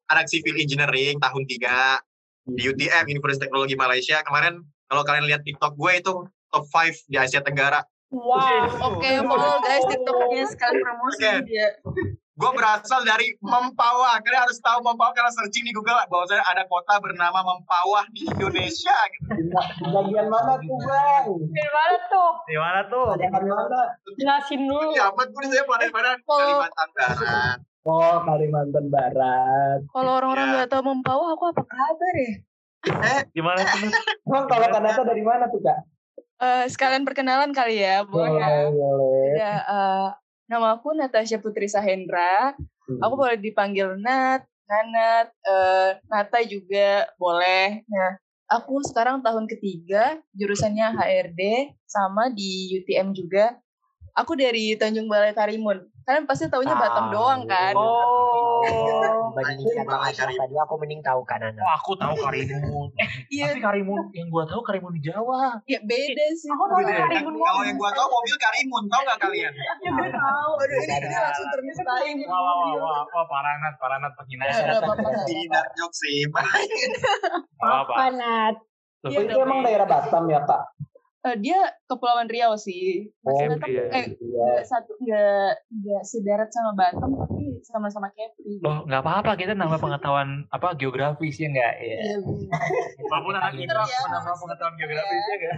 anak 0.08 0.25
civil 0.32 0.56
engineering 0.56 1.19
tahun 1.19 1.43
3 1.43 2.56
di 2.56 2.62
UTM 2.71 3.06
Universitas 3.12 3.43
Teknologi 3.43 3.75
Malaysia. 3.75 4.23
Kemarin 4.23 4.63
kalau 4.88 5.03
kalian 5.03 5.27
lihat 5.27 5.43
TikTok 5.43 5.75
gue 5.75 5.91
itu 5.99 6.13
top 6.47 6.63
5 6.71 7.12
di 7.12 7.17
Asia 7.19 7.43
Tenggara. 7.43 7.84
Wow. 8.13 8.93
Oke, 8.93 9.10
follow 9.25 9.58
guys 9.65 9.84
TikToknya 9.89 10.45
sekali 10.45 10.77
promosi 10.79 11.25
Oke. 11.25 11.34
dia. 11.49 11.67
Gue 12.43 12.51
berasal 12.53 13.08
dari 13.08 13.32
Mempawah. 13.39 14.19
Kalian 14.19 14.43
harus 14.43 14.60
tahu 14.60 14.84
Mempawah 14.84 15.15
karena 15.15 15.32
searching 15.32 15.63
di 15.63 15.71
Google 15.71 15.95
bahwasanya 16.12 16.43
ada 16.43 16.67
kota 16.67 16.99
bernama 16.99 17.39
Mempawah 17.39 18.03
di 18.12 18.27
Indonesia. 18.27 18.91
Gitu. 19.15 19.32
Di 19.32 19.43
di 19.47 19.88
bagian 19.88 20.27
mana 20.27 20.60
tuh 20.60 20.75
bang? 20.77 21.23
Dari 21.39 21.71
mana 21.71 21.95
tuh? 22.03 22.29
Di 22.43 22.58
mana 22.60 22.79
tuh? 22.91 23.03
Bagian 23.15 23.47
mana? 23.47 23.82
Jelasin 24.19 24.62
dulu. 24.67 24.91
Ya 24.91 25.08
amat 25.08 25.27
gue 25.32 25.45
saya 25.47 25.63
pada 25.63 25.88
pada 25.88 26.12
Oh. 26.19 26.36
Kalimantan 26.36 26.89
Barat. 26.91 27.58
Oh 27.84 28.15
Kalimantan 28.27 28.86
Barat. 28.91 29.79
Kalau 29.88 30.12
orang-orang 30.13 30.47
Ya. 30.47 30.53
nggak 30.60 30.69
tahu 30.69 30.84
mempawah, 30.84 31.27
aku 31.32 31.43
apa 31.47 31.63
kabar 31.63 32.13
ya? 32.19 32.32
Eh, 32.84 33.21
Gimana 33.32 33.63
sih? 33.63 33.88
Nat? 33.88 33.95
Emang 34.27 34.43
kalau 34.51 34.67
Kanata 34.67 35.01
dari 35.08 35.23
mana 35.23 35.47
tuh 35.47 35.63
kak? 35.63 35.79
Eh, 36.43 36.65
sekalian 36.67 37.08
perkenalan 37.08 37.56
kali 37.56 37.79
ya, 37.79 38.03
boleh 38.03 38.36
ya? 38.36 38.67
boleh. 38.67 39.27
Ya, 39.39 39.53
eh, 39.63 40.08
nama 40.47 40.75
aku 40.75 40.93
Natasha 40.95 41.39
Putri 41.39 41.67
Sahendra. 41.69 42.58
Aku 42.99 43.15
boleh 43.15 43.39
dipanggil 43.39 43.95
Nat, 43.99 44.43
Nanat, 44.67 45.32
eh, 45.43 45.91
Nata 46.08 46.39
juga 46.43 47.08
boleh. 47.15 47.84
Nah, 47.88 48.12
aku 48.51 48.84
sekarang 48.84 49.23
tahun 49.23 49.47
ketiga, 49.47 50.19
jurusannya 50.36 50.91
HRD, 50.99 51.73
sama 51.88 52.27
di 52.34 52.75
UTM 52.82 53.15
juga. 53.15 53.56
Aku 54.13 54.36
dari 54.38 54.75
Tanjung 54.77 55.10
Balai 55.10 55.34
Karimun. 55.34 55.92
Kalian 56.03 56.27
pasti 56.27 56.51
taunya 56.51 56.75
Batam 56.75 57.15
doang 57.15 57.47
kan? 57.47 57.71
Oh. 57.79 58.59
Tadi 59.33 60.55
aku 60.59 60.75
mending 60.75 60.99
tahu 60.99 61.23
kanan. 61.23 61.55
Oh, 61.55 61.71
aku 61.73 61.95
tahu 61.95 62.11
Karimun. 62.19 62.91
Eh, 62.99 63.07
Iya, 63.39 63.55
tapi 63.55 63.63
Karimun 63.63 64.11
yang 64.11 64.27
gua 64.27 64.43
tahu 64.43 64.59
Karimun 64.63 64.93
di 64.99 65.01
Jawa. 65.07 65.57
ya 65.63 65.79
beda 65.83 66.25
sih. 66.35 66.51
Aku 66.51 66.63
tahu 66.67 66.83
Beda 66.83 66.91
ya? 66.91 67.07
Karimun 67.07 67.33
kalau 67.39 67.63
yang 67.63 67.77
gua 67.79 67.91
tahu 67.95 68.07
mobil 68.11 68.35
Karimun, 68.35 68.83
tahu 68.91 69.01
nggak 69.03 69.19
kalian? 69.19 69.51
Juga 69.79 70.07
tahu. 70.11 70.51
Aduh, 70.59 70.77
ini, 70.83 70.95
ini 70.99 71.17
langsung 71.17 71.47
termistain. 71.49 72.15
Wah, 72.27 72.39
wah, 72.39 72.55
wah, 72.75 73.01
wah, 73.07 73.25
paranat, 73.31 73.73
paranat 73.79 74.11
penghinaan. 74.19 74.51
Ya, 74.53 74.75
apa-apa. 74.79 75.09
dark 75.23 75.69
joke 75.79 75.95
sih. 75.95 76.27
Apa? 77.63 77.93
Panat. 77.95 78.55
Tuh, 79.03 79.11
Iya, 79.11 79.19
Itu 79.27 79.39
emang 79.43 79.67
daerah 79.67 79.83
Batam 79.83 80.31
ya 80.31 80.39
kak? 80.47 80.63
Eh, 81.23 81.39
dia 81.39 81.55
Kepulauan 81.88 82.27
Riau 82.27 82.53
sih. 82.53 83.07
Masih 83.21 83.47
Oh, 83.47 83.55
Batam, 83.55 83.69
iya. 83.69 83.83
eh, 83.89 84.05
Iya. 84.12 84.43
nggak 84.43 84.63
satu 84.67 84.91
nggak 84.99 85.49
nggak 85.71 86.03
sedarat 86.03 86.49
sama 86.51 86.75
Batam 86.75 87.15
tapi 87.15 87.63
sama-sama 87.63 88.12
Kepri. 88.12 88.59
Loh, 88.59 88.83
nggak 88.83 88.99
apa-apa 88.99 89.31
kita 89.33 89.55
nambah 89.55 89.79
pengetahuan 89.79 90.43
apa 90.49 90.75
geografis 90.75 91.39
ya 91.39 91.47
nggak? 91.47 91.73
Iya. 91.79 91.97
Iya. 92.03 92.15
Walaupun 93.07 93.33
anak 93.33 93.55
Pinter 93.55 93.71
kita 93.79 93.88
ya, 93.88 93.99
Mas. 94.05 94.36
pengetahuan 94.36 94.75
geografis 94.75 95.23
ya 95.23 95.36
nggak? 95.38 95.57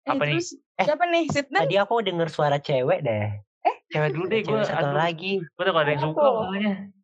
Eh, 0.00 0.10
Apa 0.10 0.22
nih? 0.24 0.34
terus 0.34 0.48
Eh, 0.74 0.84
siapa 0.84 1.04
nih? 1.06 1.24
Sidnan? 1.28 1.60
Tadi 1.62 1.76
aku 1.76 1.94
dengar 2.00 2.28
suara 2.28 2.58
cewek 2.58 3.02
deh. 3.02 3.38
Cewek 3.88 4.10
dulu 4.12 4.24
deh, 4.26 4.42
gue 4.42 4.60
satu 4.62 4.92
lagi. 4.92 5.38
Gue 5.38 5.62
tuh 5.62 5.72
ada 5.72 5.88
yang 5.88 6.02
suka 6.02 6.20
Betul. 6.20 6.97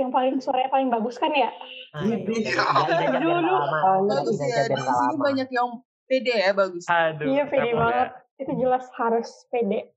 Yang 0.00 0.10
paling 0.16 0.34
suaranya 0.40 0.70
paling 0.72 0.88
bagus 0.88 1.20
kan 1.20 1.28
ya? 1.28 1.52
Ah, 1.92 2.00
Iya, 2.00 2.16
iya, 2.24 2.40
iya. 2.40 2.64
iya, 2.88 3.20
iya, 3.20 3.36
lama. 3.44 4.08
Bagus 4.08 4.40
Iya, 4.40 4.48
ya. 4.48 4.62
Di 4.72 4.80
sini 4.80 5.16
banyak 5.20 5.48
yang 5.52 5.68
pede 6.08 6.34
ya, 6.40 6.50
bagus. 6.56 6.84
Aduh. 6.88 7.28
Iya, 7.28 7.44
pede 7.52 7.68
kenapa 7.68 7.84
banget. 7.84 8.08
Itu 8.40 8.52
jelas 8.56 8.84
harus 8.96 9.28
pede. 9.52 9.92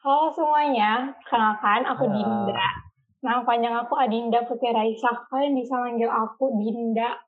Halo 0.00 0.32
semuanya, 0.32 1.12
kenalkan 1.28 1.84
aku. 1.84 2.08
Dinda. 2.08 2.68
Nama 3.22 3.46
panjang 3.46 3.74
aku 3.76 3.94
Adinda 3.94 4.42
Putri 4.48 4.72
Raisa. 4.72 5.14
Kalian 5.30 5.54
bisa 5.54 5.78
manggil 5.78 6.10
aku 6.10 6.56
Dinda 6.58 7.20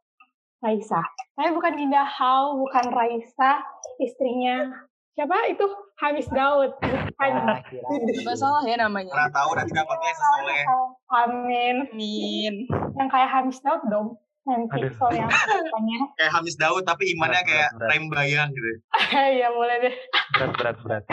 Raisa. 0.58 1.04
Saya 1.36 1.52
bukan 1.52 1.76
Dinda 1.76 2.02
Hau, 2.02 2.58
bukan 2.58 2.88
Raisa, 2.90 3.62
istrinya 4.00 4.74
siapa 5.14 5.46
itu? 5.46 5.62
Hamis 6.02 6.26
Daud. 6.34 6.74
Bukan. 6.82 7.30
Ah, 7.46 7.62
kira. 7.62 7.86
Nggak 7.86 8.34
salah 8.34 8.66
ya 8.66 8.74
namanya. 8.74 9.14
Pernah 9.14 9.30
tahu 9.30 9.50
nanti 9.54 9.70
dapatnya 9.70 10.12
sesoleh. 10.18 10.62
Amin. 11.12 11.76
Amin. 11.92 12.54
Yang 12.96 13.08
kayak 13.10 13.30
Hamis 13.30 13.58
Daud 13.60 13.82
dong. 13.90 14.08
Nanti 14.44 14.76
Aduh. 14.76 14.92
soalnya 15.00 15.24
apanya. 15.24 16.00
Kayak 16.20 16.32
Hamis 16.36 16.56
Daud 16.60 16.84
tapi 16.84 17.16
imannya 17.16 17.40
Berat, 17.40 17.48
kayak 17.48 17.70
berat, 17.72 17.80
berat. 17.80 17.90
rem 17.96 18.04
bayang 18.12 18.48
gitu. 18.52 18.70
Iya 19.40 19.48
boleh 19.56 19.76
deh. 19.80 19.94
Berat, 20.36 20.52
berat, 20.60 20.76
berat. 20.84 21.04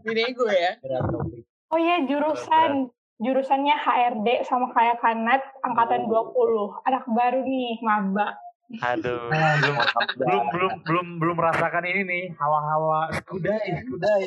Bego 0.00 0.48
ya. 0.48 0.72
Berat 0.80 1.04
topik. 1.04 1.44
Oh 1.68 1.76
iya 1.76 2.00
jurusan 2.08 2.88
jurusannya 3.20 3.76
HRD 3.76 4.28
sama 4.48 4.72
kayak 4.72 5.04
Kanat 5.04 5.44
angkatan 5.68 6.08
20. 6.08 6.88
Anak 6.88 7.04
baru 7.12 7.44
nih, 7.44 7.76
maba. 7.84 8.40
Aduh. 8.88 9.28
belum, 9.60 9.76
belum, 10.24 10.42
belum, 10.48 10.72
belum, 10.80 11.06
belum 11.20 11.36
merasakan 11.36 11.84
ini 11.84 12.02
nih. 12.08 12.24
Hawa-hawa 12.40 13.12
skudai. 13.20 13.76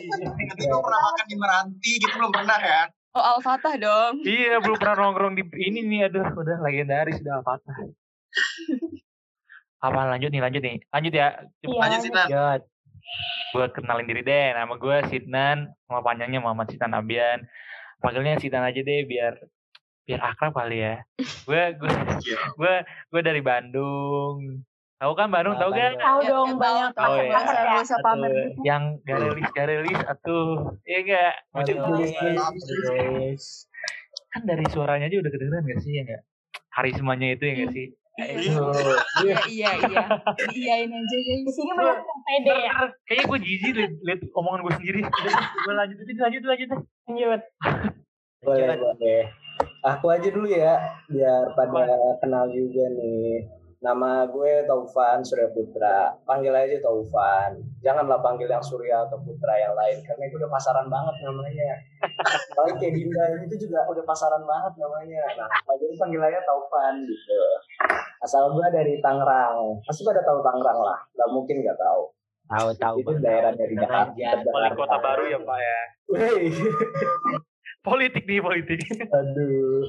Nanti 0.05 0.63
gue 0.69 0.79
pernah 0.85 1.01
makan 1.01 1.25
di 1.25 1.35
Meranti 1.35 1.91
gitu 1.97 2.13
belum 2.13 2.29
pernah 2.29 2.59
ya. 2.61 2.81
Oh, 3.09 3.23
Al-Fatah 3.35 3.73
dong. 3.75 4.21
Iya, 4.21 4.61
belum 4.61 4.77
pernah 4.77 5.09
nongkrong 5.09 5.33
di 5.33 5.43
ini 5.57 5.81
nih. 5.81 5.99
Aduh, 6.07 6.29
udah 6.29 6.61
legendaris, 6.61 7.17
udah 7.19 7.41
patah. 7.41 7.89
Apa 9.79 9.99
lanjut 10.11 10.29
nih, 10.29 10.41
lanjut 10.43 10.61
nih. 10.61 10.77
Lanjut 10.91 11.13
ya. 11.15 11.27
Iya. 11.63 11.77
Lanjut 11.79 11.99
sih, 12.03 12.11
Nan. 12.11 12.27
Jod. 12.29 12.61
gue 13.49 13.65
kenalin 13.73 14.05
diri 14.05 14.21
deh 14.21 14.53
nama 14.53 14.77
gue 14.77 14.97
Sidnan 15.09 15.65
nama 15.89 15.99
panjangnya 16.05 16.37
Muhammad 16.37 16.69
Sidnan 16.69 16.93
Abian 16.93 17.41
panggilnya 17.97 18.37
Sidnan 18.37 18.61
aja 18.61 18.77
deh 18.77 19.01
biar 19.09 19.33
biar 20.05 20.21
akrab 20.21 20.53
kali 20.53 20.85
ya 20.85 21.01
gue 21.49 21.63
gue 21.73 21.89
Iya. 22.21 22.37
gue 22.53 22.73
gue 22.85 23.21
dari 23.25 23.41
Bandung 23.41 24.61
tahu 24.99 25.11
kan 25.15 25.27
Bandung 25.27 25.55
tahu 25.55 25.71
kan 25.71 25.95
Tahu 25.95 26.19
Ya, 26.19 26.27
dong 26.27 26.49
ya, 26.49 26.55
banyak 26.57 26.89
tahu, 26.91 27.13
ya. 27.17 27.31
Usah- 27.79 27.95
Aduh. 27.95 28.03
pamer 28.03 28.31
gitu. 28.31 28.59
yang 28.61 28.83
garelis 29.01 29.49
garelis 29.49 29.99
atuh 30.05 30.75
iya 30.83 30.99
enggak 31.01 31.31
kan 34.29 34.41
dari 34.45 34.65
suaranya 34.67 35.07
aja 35.07 35.17
udah 35.17 35.31
kedengeran 35.31 35.63
gak 35.65 35.79
sih 35.79 35.91
ya 35.93 36.01
enggak 36.03 36.21
karismanya 36.69 37.27
itu 37.31 37.43
ya 37.43 37.53
enggak 37.55 37.73
sih 37.73 37.87
Iya, 38.19 38.35
iya, 39.15 39.39
iya, 39.47 39.69
iya. 39.79 40.03
Iyain 40.51 40.91
aja 40.91 41.17
Di 41.17 41.23
guys. 41.39 41.55
sini 41.55 41.71
banyak 41.71 42.03
yang 42.03 42.19
pede 42.21 42.51
ya. 42.59 42.71
kayaknya 43.07 43.23
gue 43.25 43.39
jijik 43.39 43.71
liat, 43.71 43.93
liat 44.03 44.19
omongan 44.35 44.59
gue 44.59 44.73
sendiri 44.75 44.99
gue 45.07 45.73
lanjut 45.73 45.97
aja 45.97 46.13
lanjut 46.19 46.43
lanjut 46.43 46.67
deh. 46.67 46.81
Lanjut. 47.07 47.41
Boleh, 48.43 48.75
boleh. 48.75 49.21
Aku 49.85 50.05
aja 50.09 50.27
dulu 50.27 50.47
ya, 50.47 50.75
biar 51.07 51.55
pada 51.55 51.87
kenal 52.19 52.51
juga 52.51 52.91
nih. 52.91 53.47
Nama 53.79 54.27
gue 54.27 54.67
Taufan 54.67 55.23
Surya 55.23 55.47
Putra. 55.55 56.11
Panggil 56.27 56.51
aja 56.51 56.83
Taufan. 56.83 57.63
Janganlah 57.79 58.19
panggil 58.19 58.51
yang 58.51 58.59
Surya 58.59 59.07
atau 59.07 59.15
Putra 59.23 59.55
yang 59.55 59.71
lain, 59.71 60.03
karena 60.03 60.23
itu 60.27 60.35
udah 60.35 60.51
pasaran 60.51 60.91
banget 60.91 61.15
namanya. 61.23 61.71
Apalagi 62.51 62.75
kayak 62.75 62.93
Dinda 62.99 63.23
itu 63.47 63.55
juga 63.55 63.87
udah 63.87 64.03
pasaran 64.03 64.43
banget 64.43 64.73
namanya. 64.83 65.23
Nah, 65.39 65.47
jadi 65.79 65.95
panggil 65.95 66.19
aja 66.19 66.39
Taufan 66.43 67.07
gitu. 67.07 67.39
Asal 68.19 68.51
gue 68.51 68.67
dari 68.67 68.99
Tangerang. 68.99 69.79
Pasti 69.87 70.03
pada 70.03 70.27
tahu 70.27 70.43
Tangerang 70.43 70.79
lah. 70.83 70.99
Gak 71.15 71.29
mungkin 71.31 71.63
gak 71.63 71.79
tahu. 71.79 72.11
Tahu 72.51 72.67
tahu. 72.75 72.95
Itu 72.99 73.15
daerah 73.23 73.55
dari 73.55 73.79
Jakarta. 73.79 74.11
Wali 74.51 74.69
kota 74.75 74.97
baru 74.99 75.23
ya 75.29 75.39
pak 75.39 75.59
ya 75.61 75.79
Wey. 76.09 76.49
politik 77.85 78.25
nih 78.25 78.41
politik 78.41 78.81
Aduh. 79.07 79.87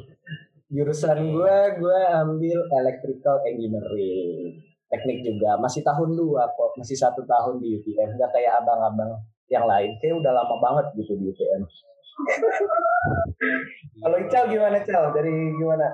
Jurusan 0.71 1.35
gue, 1.35 1.57
gue 1.83 2.01
ambil 2.15 2.59
electrical 2.71 3.43
engineering. 3.43 4.55
Teknik 4.87 5.27
juga. 5.27 5.59
Masih 5.59 5.83
tahun 5.83 6.15
dua 6.15 6.47
kok. 6.55 6.79
Masih 6.79 6.95
satu 6.95 7.27
tahun 7.27 7.59
di 7.59 7.75
UTM. 7.79 8.15
Gak 8.15 8.31
kayak 8.31 8.63
abang-abang 8.63 9.19
yang 9.51 9.67
lain. 9.67 9.99
Kayak 9.99 10.23
udah 10.23 10.31
lama 10.31 10.57
banget 10.63 10.87
gitu 10.95 11.19
di 11.19 11.27
UTM. 11.31 11.63
Kalau 14.03 14.17
Ical 14.23 14.45
gimana 14.47 14.79
Cal? 14.87 15.11
Dari 15.11 15.31
gimana? 15.59 15.89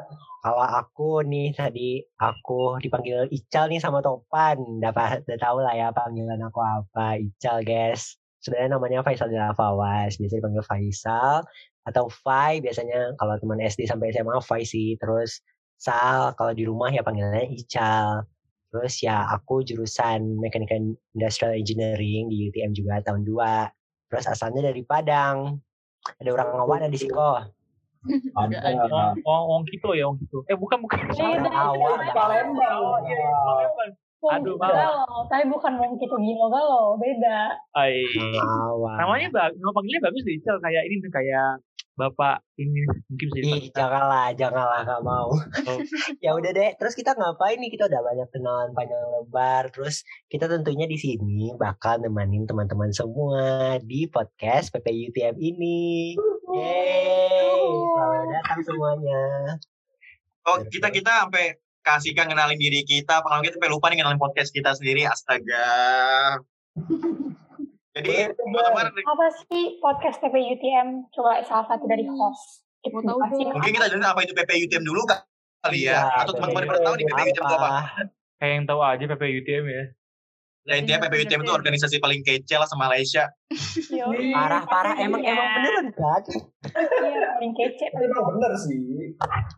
Kalau 0.45 0.63
aku 0.63 1.25
nih 1.25 1.57
tadi 1.57 2.05
aku 2.21 2.77
dipanggil 2.79 3.33
Ical 3.33 3.73
nih 3.73 3.81
sama 3.81 4.05
Topan. 4.05 4.61
Udah, 4.61 4.93
pa- 4.93 5.25
udah 5.25 5.39
tahu 5.41 5.59
lah 5.65 5.73
ya 5.73 5.89
panggilan 5.93 6.41
aku 6.45 6.61
apa. 6.61 7.17
Ical 7.17 7.65
guys. 7.65 8.21
Sebenarnya 8.45 8.77
namanya 8.77 9.01
Faisal 9.01 9.33
Fawas. 9.57 10.21
Biasa 10.21 10.37
dipanggil 10.37 10.65
Faisal 10.65 11.43
atau 11.87 12.11
Fai 12.11 12.59
biasanya 12.59 13.15
kalau 13.17 13.39
teman 13.39 13.63
SD 13.63 13.87
sampai 13.87 14.11
SMA 14.11 14.43
Fai 14.43 14.67
sih. 14.67 14.99
Terus 14.99 15.41
Sal 15.79 16.35
kalau 16.35 16.53
di 16.57 16.67
rumah 16.67 16.91
ya 16.91 17.07
panggilannya 17.07 17.55
Ical. 17.55 18.27
Terus 18.75 19.01
ya 19.01 19.25
aku 19.31 19.63
jurusan 19.63 20.37
Mechanical 20.43 20.99
Industrial 21.15 21.55
Engineering 21.55 22.29
di 22.29 22.51
UTM 22.51 22.75
juga 22.75 23.01
tahun 23.07 23.23
2. 23.25 24.11
Terus 24.13 24.25
asalnya 24.27 24.69
dari 24.69 24.83
Padang. 24.83 25.63
Ada 26.23 26.31
orang 26.35 26.49
ngawan 26.55 26.91
di 26.91 26.99
Siko. 26.99 27.43
Nggak 28.07 28.63
ada. 28.63 29.19
Wong, 29.27 29.43
wong, 29.51 29.63
Kito 29.67 29.91
ya, 29.99 30.07
Wong 30.07 30.19
Kito. 30.23 30.47
Eh 30.47 30.55
bukan 30.55 30.79
bukan. 30.79 30.99
Iya. 31.11 31.43
Palembang. 32.15 32.79
Oh, 32.79 32.99
iya, 33.03 33.27
Palembang. 33.43 33.91
Aduh, 34.25 34.57
galau, 34.57 35.29
tapi 35.29 35.45
bukan 35.47 35.77
Wong 35.77 36.01
Kito 36.01 36.17
Gino 36.17 36.49
galau, 36.49 36.97
beda. 36.97 37.53
Ay. 37.77 38.01
Namanya 38.81 39.29
bagus, 39.29 39.59
nama 39.61 39.73
panggilnya 39.77 40.03
bagus 40.03 40.23
deh, 40.25 40.35
Ical. 40.41 40.57
Kayak 40.59 40.83
ini 40.89 40.97
tuh 41.05 41.13
kayak 41.13 41.49
bapak 41.97 42.45
ini 42.61 42.85
mungkin 43.09 43.29
bisa 43.33 43.57
Ih, 43.57 43.65
janganlah, 43.73 44.29
janganlah, 44.37 44.85
gak 44.85 45.03
mau. 45.05 45.33
Oh. 45.33 45.79
ya 46.25 46.37
udah 46.37 46.51
deh, 46.53 46.71
terus 46.77 46.93
kita 46.93 47.17
ngapain 47.17 47.57
nih? 47.57 47.73
Kita 47.73 47.89
udah 47.89 48.01
banyak 48.05 48.29
kenalan 48.33 48.71
panjang 48.77 49.01
lebar. 49.17 49.73
Terus 49.73 50.05
kita 50.29 50.49
tentunya 50.49 50.85
di 50.85 50.99
sini 51.01 51.57
bakal 51.57 52.01
nemenin 52.05 52.45
teman-teman 52.45 52.93
semua 52.93 53.77
di 53.81 54.09
podcast 54.13 54.73
PPUTM 54.77 55.41
ini. 55.41 56.17
Yeay, 56.57 57.65
selamat 57.65 58.27
datang 58.33 58.61
semuanya. 58.65 59.25
Oh, 60.47 60.63
kita 60.63 60.95
kita 60.95 61.27
sampai 61.27 61.59
kasihkan 61.87 62.27
kenalin 62.27 62.59
diri 62.59 62.83
kita, 62.83 63.23
kalau 63.23 63.39
kita 63.47 63.55
sampai 63.55 63.71
lupa 63.71 63.87
nih 63.95 64.03
kenalin 64.03 64.19
podcast 64.19 64.51
kita 64.51 64.75
sendiri. 64.75 65.07
Astaga. 65.07 65.71
Jadi 67.97 68.29
teman-teman 68.37 68.93
Apa 68.93 69.27
sih 69.49 69.81
podcast 69.81 70.21
TP 70.21 70.37
UTM? 70.37 71.09
Coba 71.17 71.41
salah 71.49 71.65
satu 71.65 71.89
dari 71.89 72.05
host. 72.05 72.67
Mau 72.93 73.03
tahu 73.03 73.19
mungkin 73.57 73.73
kita 73.73 73.89
jelasin 73.91 74.07
apa 74.07 74.21
itu 74.23 74.31
PPUTM 74.37 74.85
dulu 74.87 75.03
kak 75.11 75.27
kali 75.65 75.91
ya. 75.91 76.07
Iya, 76.07 76.23
Atau 76.23 76.39
teman-teman 76.39 76.71
pada 76.71 76.81
tahu 76.87 76.95
nih 77.01 77.07
PPUTM 77.09 77.33
itu 77.35 77.43
apa? 77.43 77.69
Kayak 78.37 78.53
yang 78.53 78.65
tahu 78.69 78.81
aja 78.85 79.05
PPUTM 79.11 79.65
ya. 79.67 79.85
Nah, 80.67 80.75
intinya 80.75 80.99
PPUTM 81.01 81.41
itu 81.41 81.53
organisasi 81.53 81.97
paling 81.97 82.21
kece 82.21 82.55
lah 82.55 82.67
sama 82.67 82.91
Malaysia. 82.91 83.31
Yoi, 83.89 84.35
Parah 84.35 84.67
parah 84.67 84.99
emang 84.99 85.23
pastinya. 85.23 85.31
emang 85.33 85.49
beneran 85.55 85.87
kan? 85.93 86.23
Iya, 86.67 87.27
paling 87.33 87.53
kece. 87.55 87.87
Tapi 87.89 88.05
emang 88.05 88.25
bener 88.29 88.53
sih. 88.59 88.83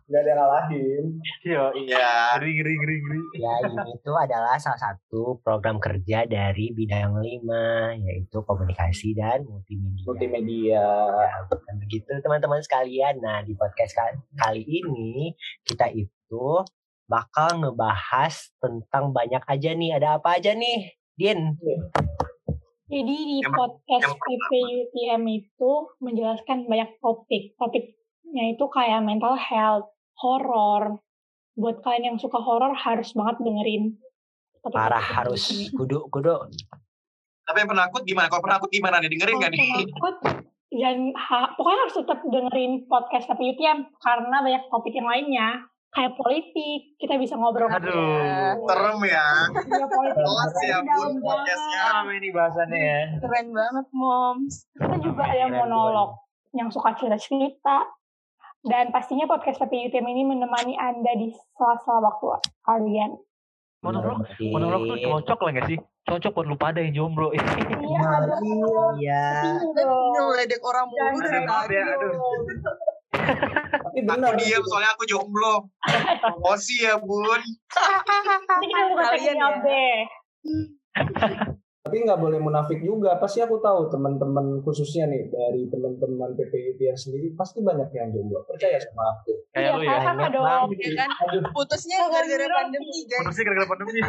Gak 0.05 0.21
ada 0.21 0.29
yang 0.29 0.37
ngalahin. 0.37 1.03
Iya, 1.41 1.63
Iya. 1.75 2.07
ngeri 2.35 2.51
ngeri 2.53 2.73
ngeri 2.75 2.97
ngeri. 2.99 3.21
Ya 3.35 3.53
ini 3.63 3.93
tuh 3.99 4.15
adalah 4.15 4.55
salah 4.55 4.77
satu 4.79 5.21
program 5.39 5.77
kerja 5.77 6.23
dari 6.23 6.69
bidang 6.69 7.17
lima 7.17 7.65
yaitu 7.97 8.37
komunikasi 8.39 9.13
dan 9.13 9.41
multimedia. 9.43 10.05
Multimedia. 10.05 10.85
Ya, 11.19 11.39
bukan 11.43 11.75
begitu 11.79 12.09
teman-teman 12.15 12.61
sekalian. 12.61 13.17
Nah 13.17 13.41
di 13.41 13.53
podcast 13.53 13.91
ka- 13.91 14.13
kali 14.37 14.61
ini 14.61 15.33
kita 15.63 15.89
itu 15.89 16.61
bakal 17.05 17.57
ngebahas 17.57 18.53
tentang 18.57 19.09
banyak 19.09 19.41
aja 19.43 19.73
nih. 19.73 19.97
Ada 19.97 20.21
apa 20.21 20.37
aja 20.37 20.53
nih, 20.53 20.93
Din? 21.19 21.59
Jadi 22.89 23.15
di 23.19 23.37
Yang 23.43 23.53
podcast. 23.53 24.07
PPUTM 24.17 25.21
itu 25.27 25.71
menjelaskan 25.99 26.65
banyak 26.65 26.95
topik. 26.97 27.53
Topiknya 27.53 28.55
itu 28.55 28.65
kayak 28.65 29.03
mental 29.03 29.35
health, 29.35 29.91
horor. 30.15 30.97
Buat 31.53 31.83
kalian 31.83 32.15
yang 32.15 32.17
suka 32.17 32.39
horor 32.39 32.71
harus 32.73 33.11
banget 33.11 33.35
dengerin. 33.43 33.99
topik-topik 34.59 34.75
Parah 34.75 34.99
ini. 35.01 35.15
harus 35.15 35.43
kudu 35.71 36.07
kudu. 36.07 36.35
Tapi 37.43 37.57
yang 37.57 37.69
penakut 37.69 38.01
gimana? 38.03 38.27
Kalau 38.27 38.43
penakut 38.43 38.69
gimana 38.69 38.99
nih? 38.99 39.07
Dengerin 39.07 39.35
Kalau 39.35 39.43
gak 39.43 39.51
nih? 39.51 39.59
penakut, 39.71 40.15
dan 40.69 40.97
ha- 41.15 41.51
pokoknya 41.55 41.79
harus 41.81 41.95
tetap 41.95 42.19
dengerin 42.23 42.71
podcast 42.85 43.25
PPUTM 43.27 43.77
karena 43.97 44.37
banyak 44.39 44.63
topik 44.67 44.93
yang 44.93 45.07
lainnya 45.07 45.63
kayak 45.89 46.13
politik 46.15 46.79
kita 46.95 47.15
bisa 47.15 47.33
ngobrol 47.33 47.65
Aduh. 47.67 48.61
Serem 48.61 48.99
ya. 49.03 49.27
Iya, 49.49 49.85
politik 49.85 50.21
Kelas 50.21 50.53
ya 50.59 50.77
Dalam 50.77 50.85
bun 50.85 51.13
banget. 51.15 51.23
podcastnya. 51.25 51.79
Apa 51.83 52.11
ini 52.13 52.29
bahasannya 52.29 52.79
ya? 52.79 52.99
Keren 53.19 53.47
banget, 53.49 53.85
Moms. 53.91 54.53
kita 54.71 54.95
juga 54.99 55.23
ada 55.23 55.37
yang 55.39 55.53
monolog 55.55 56.09
yang 56.51 56.69
suka 56.69 56.93
cerita-cerita 56.93 57.89
dan 58.61 58.89
pastinya 58.89 59.25
podcast 59.25 59.57
PPUTM 59.57 60.05
ini 60.07 60.23
menemani 60.27 60.75
anda 60.75 61.13
di 61.15 61.29
sela-sela 61.51 62.01
waktu 62.03 62.25
kalian 62.61 63.17
Monolog, 63.79 64.27
Berarti- 64.27 64.51
monolog 64.51 64.81
tuh 64.83 64.97
cocok 64.99 65.39
lah 65.39 65.51
gak 65.55 65.67
sih? 65.67 65.79
Cocok 66.03 66.31
buat 66.33 66.45
lu 66.45 66.57
pada 66.57 66.79
yang 66.79 66.91
jomblo. 66.91 67.31
iya 67.31 67.39
Iya. 68.99 69.23
Ngeledek 70.11 70.59
orang 70.59 70.85
mulu 70.85 71.17
dari 71.17 71.39
tadi. 71.41 71.73
ya, 71.73 71.83
aduh. 71.87 72.13
Tapi 73.29 73.99
Aku 74.05 74.33
bener. 74.33 74.33
diam 74.39 74.63
soalnya 74.65 74.91
aku 74.93 75.03
jomblo. 75.09 75.69
Emosi 76.23 76.85
ya 76.85 76.95
bun. 76.97 77.41
nanti 78.49 78.65
kita 78.67 78.83
bukan 78.89 79.05
Kalian 79.13 79.37
ya. 79.65 79.97
Tapi 81.89 82.05
nggak 82.05 82.21
boleh 82.21 82.37
munafik 82.37 82.85
juga. 82.85 83.17
Pasti 83.17 83.41
aku 83.41 83.57
tahu 83.57 83.89
teman-teman 83.89 84.61
khususnya 84.61 85.09
nih 85.09 85.25
dari 85.25 85.65
teman-teman 85.73 86.37
PPIT 86.37 86.77
yang 86.85 86.93
sendiri 86.93 87.33
pasti 87.33 87.65
banyak 87.65 87.89
yang 87.97 88.13
jomblo. 88.13 88.45
Percaya 88.45 88.77
sama 88.77 89.17
aku. 89.17 89.33
Kayak 89.57 89.81
lu 89.81 89.89
ya. 89.89 89.97
sama 90.05 90.29
dong. 90.29 90.69
Ya 90.77 90.91
kan? 91.01 91.09
Putusnya 91.49 92.05
gara-gara 92.13 92.45
pandemi, 92.45 93.09
guys. 93.09 93.25
Putusnya 93.25 93.43
gara-gara 93.49 93.67
pandemi. 93.73 93.99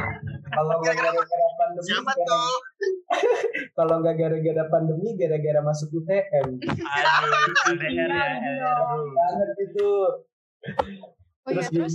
kalau 0.52 0.74
nggak 0.84 0.94
gara-gara 1.00 1.48
pandemi, 1.56 1.88
Siapa 1.88 2.12
tuh? 2.20 2.52
kalau 3.80 3.94
nggak 4.04 4.16
gara-gara 4.20 4.64
pandemi, 4.68 5.08
gara-gara 5.16 5.60
masuk 5.64 5.88
UTM. 6.04 6.60
Aduh, 6.60 7.80
ya. 7.88 8.04
Aduh. 8.04 9.08
Banget 9.08 9.48
gitu. 9.56 9.88
Oh 11.48 11.50
iya, 11.56 11.64
Terus 11.64 11.68
terus 11.72 11.94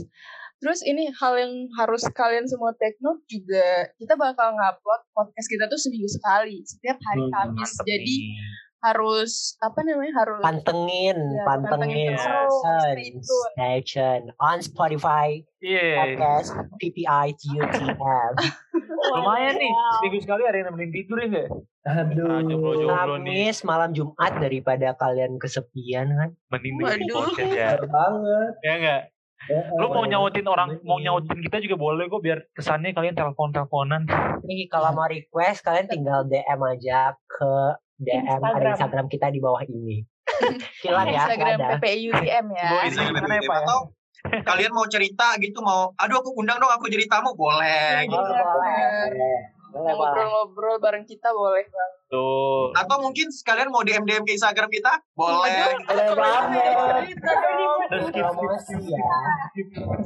terus 0.66 0.82
ini 0.82 1.14
hal 1.14 1.38
yang 1.38 1.54
harus 1.78 2.02
kalian 2.10 2.50
semua 2.50 2.74
take 2.74 2.98
note 2.98 3.22
juga 3.30 3.86
kita 4.02 4.18
bakal 4.18 4.50
ngupload 4.50 5.02
podcast 5.14 5.46
kita 5.46 5.70
tuh 5.70 5.78
seminggu 5.78 6.10
sekali 6.10 6.66
setiap 6.66 6.98
hari 6.98 7.22
Hmm, 7.22 7.54
Kamis. 7.54 7.70
Mantep 7.70 7.86
Jadi 7.86 8.16
nih. 8.18 8.34
harus 8.82 9.32
apa 9.62 9.80
namanya 9.82 10.14
harus 10.18 10.42
Pantengin, 10.42 11.18
Ya, 11.18 11.42
pantengin 11.46 12.14
pantengin 12.14 12.14
terus, 12.18 13.26
Station, 13.54 14.20
on 14.38 14.58
Spotify, 14.62 15.42
podcast 15.62 16.50
PPI 16.82 17.34
TUTM. 17.34 18.34
Lumayan 19.14 19.56
nih. 19.58 19.74
Seminggu 20.02 20.18
sekali 20.18 20.50
ada 20.50 20.58
yang 20.58 20.74
nemenin 20.74 20.90
tidur 20.92 21.18
ya? 21.22 21.46
Aduh. 21.86 22.42
Nih. 22.42 22.90
Kamis 22.90 23.62
malam 23.62 23.94
Jumat 23.94 24.34
daripada 24.38 24.98
kalian 24.98 25.38
kesepian 25.38 26.10
kan. 26.10 26.30
Mending 26.50 26.74
dengerin 26.82 27.02
Waduh. 27.06 27.18
podcast 27.22 27.54
ya. 27.54 27.70
Bener 27.78 27.90
banget. 27.90 28.52
Ya 28.66 28.74
enggak? 28.82 29.02
Ya, 29.46 29.62
Lu 29.78 29.94
mau 29.94 30.06
nyautin 30.10 30.48
orang, 30.50 30.82
mau 30.82 30.98
nyautin 30.98 31.38
kita 31.38 31.62
juga 31.62 31.78
boleh 31.78 32.10
kok 32.10 32.22
biar 32.26 32.50
kesannya 32.58 32.98
kalian 32.98 33.14
telepon-teleponan. 33.14 34.10
Nih 34.42 34.66
kalau 34.66 34.90
mau 34.98 35.06
request 35.06 35.62
kalian 35.62 35.86
tinggal 35.86 36.26
DM 36.26 36.62
aja 36.66 37.14
ke 37.30 37.54
DM 38.02 38.26
ada 38.26 38.42
Instagram. 38.42 38.74
Instagram 38.74 39.06
kita 39.08 39.28
di 39.30 39.40
bawah 39.40 39.62
ini. 39.70 40.02
Kilat 40.82 41.06
ya, 41.08 41.30
Instagram 41.30 41.58
ada. 41.62 41.68
PPUTM 41.78 42.46
ya. 42.58 42.70
Ya, 42.90 43.42
Pak? 43.46 43.60
Atau 43.62 43.80
kalian 44.26 44.74
mau 44.74 44.90
cerita 44.90 45.38
gitu 45.38 45.62
mau, 45.62 45.94
aduh 46.02 46.18
aku 46.18 46.34
undang 46.42 46.58
dong 46.58 46.74
aku 46.74 46.90
jadi 46.90 47.06
tamu 47.06 47.38
boleh 47.38 48.10
gitu. 48.10 48.18
Boleh, 48.18 49.54
Ngobrol-ngobrol 49.76 50.80
bareng 50.80 51.04
kita 51.04 51.30
boleh 51.30 51.68
banget. 51.68 51.92
Tuh. 52.08 52.72
Atau 52.72 53.04
mungkin 53.04 53.28
sekalian 53.28 53.68
mau 53.68 53.84
DM 53.84 54.08
DM 54.08 54.24
ke 54.24 54.32
Instagram 54.32 54.72
kita 54.72 55.04
boleh. 55.12 55.76
Boleh 55.84 56.08
banget. 56.16 57.12
Ya. 58.16 59.12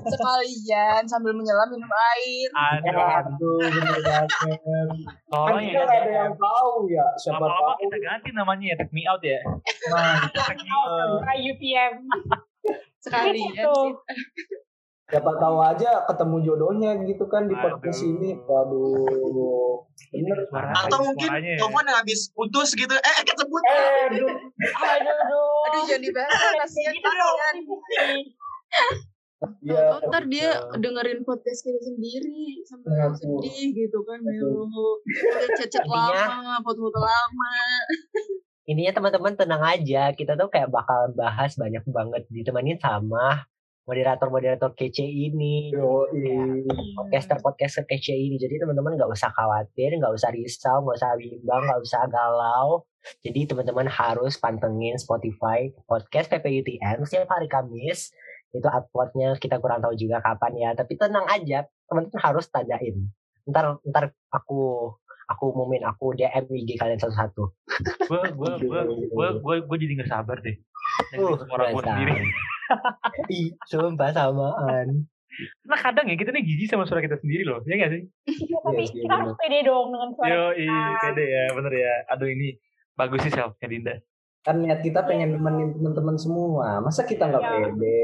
Sekalian 0.04 1.06
sambil 1.06 1.38
menyelam 1.38 1.70
minum 1.70 1.86
air. 1.86 2.50
Aduh. 2.50 2.98
Aduh, 2.98 3.62
bener 3.62 3.98
banget. 4.02 4.30
Kan 4.34 4.90
Tolong 5.30 5.62
ya. 5.62 5.86
ada 5.86 5.98
yang 6.02 6.34
tahu 6.34 6.72
ya. 6.90 7.06
Siapa 7.16 7.38
Lama-lama 7.38 7.72
tahu. 7.72 7.82
kita 7.86 7.98
ganti 8.02 8.30
namanya 8.34 8.66
ya, 8.74 8.76
take 8.76 8.90
me 8.92 9.04
out 9.06 9.22
ya. 9.22 9.38
Nah, 9.94 10.26
Take 10.34 10.60
me 10.60 10.70
out. 10.72 11.22
UTM 11.30 11.94
Sekalian 13.00 13.54
sih. 13.54 13.92
Siapa 15.10 15.32
tahu 15.42 15.58
aja 15.58 16.06
ketemu 16.06 16.36
jodohnya 16.46 16.92
gitu 17.04 17.26
kan 17.26 17.50
di 17.50 17.58
Aduh. 17.58 17.66
podcast 17.82 18.02
ini. 18.06 18.38
Waduh. 18.46 19.82
Bener. 20.14 20.38
Suara 20.48 20.70
Atau 20.86 21.00
mungkin 21.02 21.30
ya? 21.42 21.58
telepon 21.58 21.84
yang 21.90 21.98
habis 21.98 22.30
putus 22.32 22.78
gitu. 22.78 22.94
Eh, 22.94 23.14
eh 23.18 23.24
kesebut. 23.26 23.62
Eh, 23.66 23.74
aduh. 24.14 24.30
aduh 24.30 25.14
aduh 25.18 25.66
Aduh 25.66 25.82
jangan 25.90 26.02
dibahas 26.06 26.42
kasihan 26.62 26.96
kasihan. 27.02 27.56
Iya. 29.64 29.82
Tuh, 30.04 30.12
ntar 30.12 30.24
dia 30.28 30.52
dengerin 30.76 31.24
podcast 31.24 31.64
kita 31.64 31.80
sendiri 31.80 32.60
sambil 32.68 32.92
Aduh. 33.08 33.16
sedih 33.16 33.72
gitu 33.72 34.00
kan 34.04 34.20
Aduh. 34.20 35.00
Chat-chat 35.58 35.84
Intinya- 35.88 36.28
lama 36.38 36.56
foto-foto 36.62 37.00
lama 37.00 37.54
Ininya 38.70 38.94
teman-teman 38.94 39.34
tenang 39.34 39.66
aja, 39.66 40.14
kita 40.14 40.38
tuh 40.38 40.46
kayak 40.54 40.70
bakal 40.70 41.10
bahas 41.18 41.58
banyak 41.58 41.82
banget 41.90 42.30
ditemenin 42.30 42.78
sama 42.78 43.50
moderator-moderator 43.88 44.76
kece 44.76 45.06
ini. 45.06 45.72
Yoi. 45.72 46.66
podcaster-podcaster 46.98 47.88
kece 47.88 48.16
ini. 48.16 48.36
Jadi 48.36 48.60
teman-teman 48.60 49.00
nggak 49.00 49.12
usah 49.12 49.32
khawatir, 49.32 49.96
nggak 49.96 50.14
usah 50.14 50.30
risau, 50.36 50.84
nggak 50.84 50.98
usah 51.00 51.12
bimbang, 51.16 51.64
nggak 51.68 51.82
usah 51.82 52.02
galau. 52.12 52.84
Jadi 53.24 53.48
teman-teman 53.48 53.88
harus 53.88 54.36
pantengin 54.36 55.00
Spotify 55.00 55.72
podcast 55.88 56.28
PPUTM 56.28 57.08
setiap 57.08 57.32
hari 57.32 57.48
Kamis. 57.48 58.12
Itu 58.52 58.66
uploadnya 58.66 59.38
kita 59.38 59.62
kurang 59.62 59.80
tahu 59.80 59.96
juga 59.96 60.20
kapan 60.20 60.54
ya. 60.58 60.70
Tapi 60.76 61.00
tenang 61.00 61.26
aja, 61.30 61.64
teman-teman 61.88 62.20
harus 62.20 62.46
tandain. 62.52 63.08
Ntar 63.48 63.80
ntar 63.88 64.12
aku 64.30 64.94
aku 65.30 65.54
umumin 65.54 65.86
aku 65.86 66.18
DM 66.18 66.50
IG 66.50 66.76
kalian 66.82 66.98
satu-satu. 66.98 67.54
Gue 68.10 68.22
gue 68.34 68.52
gue 68.66 68.82
gue 69.14 69.28
gue 69.38 69.56
gue 69.64 69.78
jadi 69.78 69.94
nggak 70.02 70.12
sabar 70.12 70.38
deh. 70.42 70.58
Uh, 71.16 71.38
suara 71.46 71.70
gue 71.70 71.84
sendiri. 71.86 72.14
Ih, 73.28 73.54
sumpah 73.66 74.10
samaan. 74.12 75.06
Nah 75.64 75.80
kadang 75.80 76.06
ya 76.06 76.16
kita 76.16 76.30
nih 76.30 76.44
jijik 76.44 76.68
sama 76.68 76.84
suara 76.84 77.00
kita 77.00 77.16
sendiri 77.16 77.44
loh, 77.44 77.64
ya 77.64 77.78
nggak 77.78 77.92
sih? 77.92 78.02
Iya, 78.28 78.58
tapi 78.60 78.82
Iya 78.84 79.02
kita 79.06 79.14
harus 79.16 79.34
pede 79.36 79.60
dong 79.64 79.88
dengan 79.90 80.10
suara 80.12 80.28
Yo, 80.28 80.44
kita. 80.52 80.62
iya, 80.62 80.98
pede 81.00 81.26
ya, 81.26 81.44
bener 81.54 81.74
ya. 81.74 81.94
Aduh 82.10 82.28
ini 82.28 82.48
bagus 82.94 83.20
sih 83.24 83.32
selfnya 83.32 83.68
Dinda. 83.68 83.96
Kan 84.40 84.56
niat 84.60 84.80
kita 84.82 85.04
pengen 85.04 85.36
nemenin 85.36 85.74
teman-teman 85.74 86.16
semua. 86.16 86.80
Masa 86.80 87.04
kita 87.04 87.28
nggak 87.28 87.40
Iya. 87.40 87.52
pede? 87.70 88.00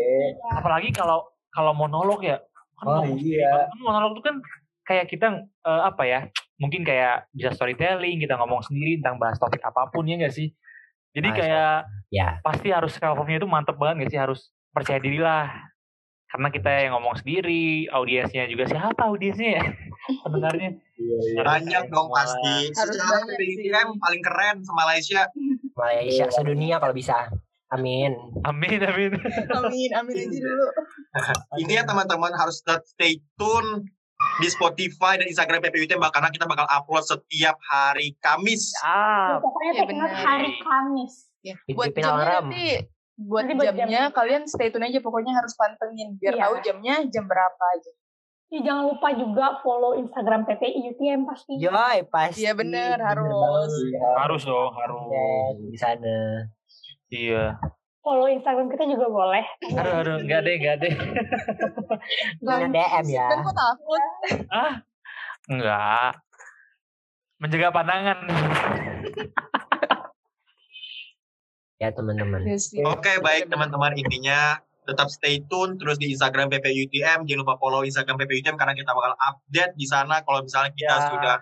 Apalagi 0.54 0.90
kalau 0.92 1.28
kalau 1.50 1.74
monolog 1.74 2.22
ya. 2.22 2.40
Kan 2.76 2.86
Oh, 2.86 3.00
ngomong 3.00 3.20
sendiri 3.20 3.40
iya. 3.40 3.68
Kan 3.68 3.80
monolog 3.80 4.12
tuh 4.16 4.24
kan 4.24 4.36
kayak 4.84 5.06
kita 5.08 5.28
eh, 5.44 5.82
apa 5.84 6.04
ya? 6.06 6.20
Mungkin 6.56 6.88
kayak 6.88 7.28
bisa 7.32 7.52
storytelling, 7.52 8.16
kita 8.18 8.40
ngomong 8.40 8.64
sendiri 8.64 8.96
tentang 9.00 9.20
bahas 9.20 9.36
topik 9.36 9.60
apa 9.60 9.92
pun 9.92 10.08
ya 10.08 10.16
nggak 10.16 10.32
sih? 10.32 10.56
Jadi 11.12 11.30
kayak 11.32 11.88
Ya, 12.08 12.40
pasti 12.40 12.72
harus 12.72 12.96
selfnya 12.96 13.40
itu 13.40 13.48
mantep 13.50 13.76
banget 13.76 14.08
nggak 14.08 14.12
sih? 14.12 14.20
Harus 14.20 14.55
percaya 14.76 15.00
diri 15.00 15.18
lah. 15.18 15.48
Karena 16.28 16.52
kita 16.52 16.68
yang 16.68 17.00
ngomong 17.00 17.16
sendiri, 17.16 17.88
audiensnya 17.88 18.44
juga 18.46 18.68
siapa 18.68 19.08
audiensnya 19.08 19.56
ya? 19.56 19.66
Pendengarnya. 20.28 20.70
Iya, 20.96 21.18
iya. 21.32 21.42
Banyak 21.42 21.84
dong 21.88 22.12
pasti. 22.12 22.76
Harus 22.76 22.92
Secara 22.92 23.24
banyak 23.24 23.40
PPUTM 23.40 23.88
paling 23.96 24.22
keren 24.22 24.56
se 24.60 24.72
Malaysia. 24.76 25.22
Malaysia 25.74 26.26
sedunia 26.30 26.76
kalau 26.78 26.92
bisa. 26.92 27.32
Amin. 27.72 28.12
Amin, 28.44 28.78
amin. 28.78 29.16
Amin, 29.50 29.90
amin 29.92 30.16
aja 30.22 30.38
dulu. 30.38 30.68
Intinya 31.62 31.84
teman-teman 31.88 32.32
harus 32.36 32.60
tetap 32.62 32.84
stay 32.86 33.18
tune 33.36 33.90
di 34.38 34.48
Spotify 34.48 35.16
dan 35.16 35.28
Instagram 35.28 35.64
PPUT 35.64 35.92
karena 35.92 36.30
kita 36.30 36.46
bakal 36.46 36.68
upload 36.68 37.04
setiap 37.04 37.56
hari 37.66 38.16
Kamis. 38.20 38.76
Ah, 38.80 39.36
Ya, 39.36 39.40
pokoknya 39.40 39.72
Iya, 39.72 39.84
benar. 39.88 40.10
hari 40.12 40.52
Kamis. 40.60 41.14
Ya. 41.42 41.56
Buat 41.70 41.94
jamnya 41.94 42.12
alarm. 42.12 42.46
nanti 42.50 42.66
buat 43.18 43.44
Nanti 43.44 43.56
buat 43.56 43.66
jamnya 43.70 43.86
jamnya. 44.02 44.02
kalian 44.12 44.44
stay 44.44 44.68
tune 44.68 44.84
aja 44.84 45.00
pokoknya 45.00 45.32
harus 45.32 45.56
pantengin 45.56 46.16
biar 46.16 46.36
Iya. 46.36 46.42
tahu 46.44 46.56
jamnya 46.62 46.96
jam 47.08 47.26
berapa 47.26 47.64
aja. 47.72 47.92
Ya, 48.46 48.60
jangan 48.62 48.84
lupa 48.88 49.10
juga 49.12 49.46
follow 49.60 49.96
Instagram 49.96 50.46
PPI 50.46 50.80
UTM 50.92 51.26
pasti. 51.26 51.58
Joy 51.58 51.98
pasti. 52.06 52.44
Iya 52.44 52.54
bener, 52.54 52.96
Bener 52.96 53.08
harus. 53.08 53.34
banget. 53.34 53.72
Harus 54.16 54.42
dong, 54.44 54.72
harus. 54.72 55.02
Yes, 55.10 55.56
di 55.66 55.78
sana. 55.78 56.18
Iya. 57.08 57.46
Follow 58.00 58.30
Instagram 58.30 58.70
kita 58.70 58.86
juga 58.86 59.08
boleh. 59.08 59.44
Aduh, 59.74 59.94
aduh, 59.98 60.16
enggak 60.20 60.40
deh, 60.42 60.56
enggak 60.56 60.76
deh. 60.78 60.94
Dengan 62.38 62.70
DM 62.70 63.06
ya. 63.10 63.28
Kan 63.28 63.40
takut? 63.48 64.04
Ah, 64.48 64.74
enggak. 65.48 66.12
Menjaga 67.36 67.74
pandangan. 67.74 68.18
Ya 71.80 71.92
teman-teman. 71.92 72.48
Ya 72.48 72.56
sih. 72.56 72.80
Oke, 72.84 73.20
baik 73.20 73.52
teman-teman 73.52 73.96
intinya 74.00 74.60
tetap 74.86 75.10
stay 75.10 75.42
tune 75.50 75.76
terus 75.82 75.98
di 75.98 76.14
Instagram 76.14 76.48
PPUTM 76.54 77.26
jangan 77.26 77.42
lupa 77.42 77.58
follow 77.58 77.82
Instagram 77.82 78.22
PPUTM 78.22 78.54
karena 78.54 78.78
kita 78.78 78.94
bakal 78.94 79.18
update 79.18 79.74
di 79.74 79.86
sana 79.90 80.22
kalau 80.22 80.46
misalnya 80.46 80.72
kita 80.78 80.94
Ya. 80.94 81.06
sudah 81.10 81.36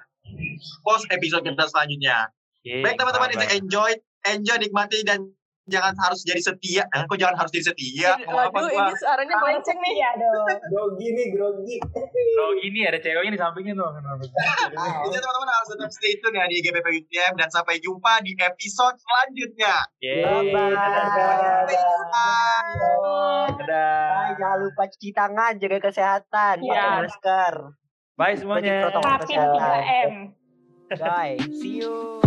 post 0.82 1.06
episode 1.12 1.44
kita 1.44 1.68
selanjutnya. 1.68 2.32
Yeay, 2.64 2.80
Baik 2.80 2.96
teman-teman, 2.96 3.36
enjoy, 3.52 3.92
enjoy 4.24 4.58
nikmati 4.64 5.04
dan 5.04 5.28
jangan 5.66 5.96
harus 5.96 6.22
jadi 6.22 6.42
setia. 6.42 6.84
Eh, 6.86 7.04
kok 7.04 7.16
jangan 7.16 7.36
harus 7.36 7.52
jadi 7.52 7.66
setia? 7.70 8.12
Apa 8.28 8.52
Aduh, 8.52 8.68
gua? 8.68 8.84
ini 8.84 8.94
suaranya 8.96 9.36
melenceng 9.38 9.78
nih. 9.78 9.94
Iya 9.94 10.10
dong. 10.18 10.48
Grogi 10.74 11.08
nih, 11.10 11.28
grogi. 11.32 11.78
Oh 12.36 12.52
ini 12.58 12.80
ada 12.84 12.98
ceweknya 12.98 13.32
di 13.32 13.40
sampingnya 13.40 13.74
tuh. 13.74 13.90
Jadi 15.04 15.18
teman-teman 15.18 15.50
harus 15.50 15.70
tetap 15.70 15.90
stay 15.90 16.14
tune 16.18 16.34
ya 16.34 16.46
di 16.46 16.60
GPP 16.60 16.88
UTM 17.00 17.34
dan 17.36 17.48
sampai 17.48 17.78
jumpa 17.78 18.20
di 18.22 18.34
episode 18.36 18.98
selanjutnya. 18.98 19.76
Yeay. 20.00 20.50
Dadah. 23.54 24.10
Bye, 24.10 24.34
jangan 24.36 24.58
lupa 24.60 24.84
cuci 24.88 25.10
tangan, 25.12 25.52
jaga 25.58 25.78
kesehatan, 25.80 26.56
Iya. 26.60 26.74
pakai 26.74 27.00
masker. 27.06 27.54
Bye 28.14 28.36
semuanya. 28.36 28.76
protokol 28.84 29.18
3M. 29.26 30.12
Bye, 30.94 31.38
see 31.52 31.82
you. 31.82 32.22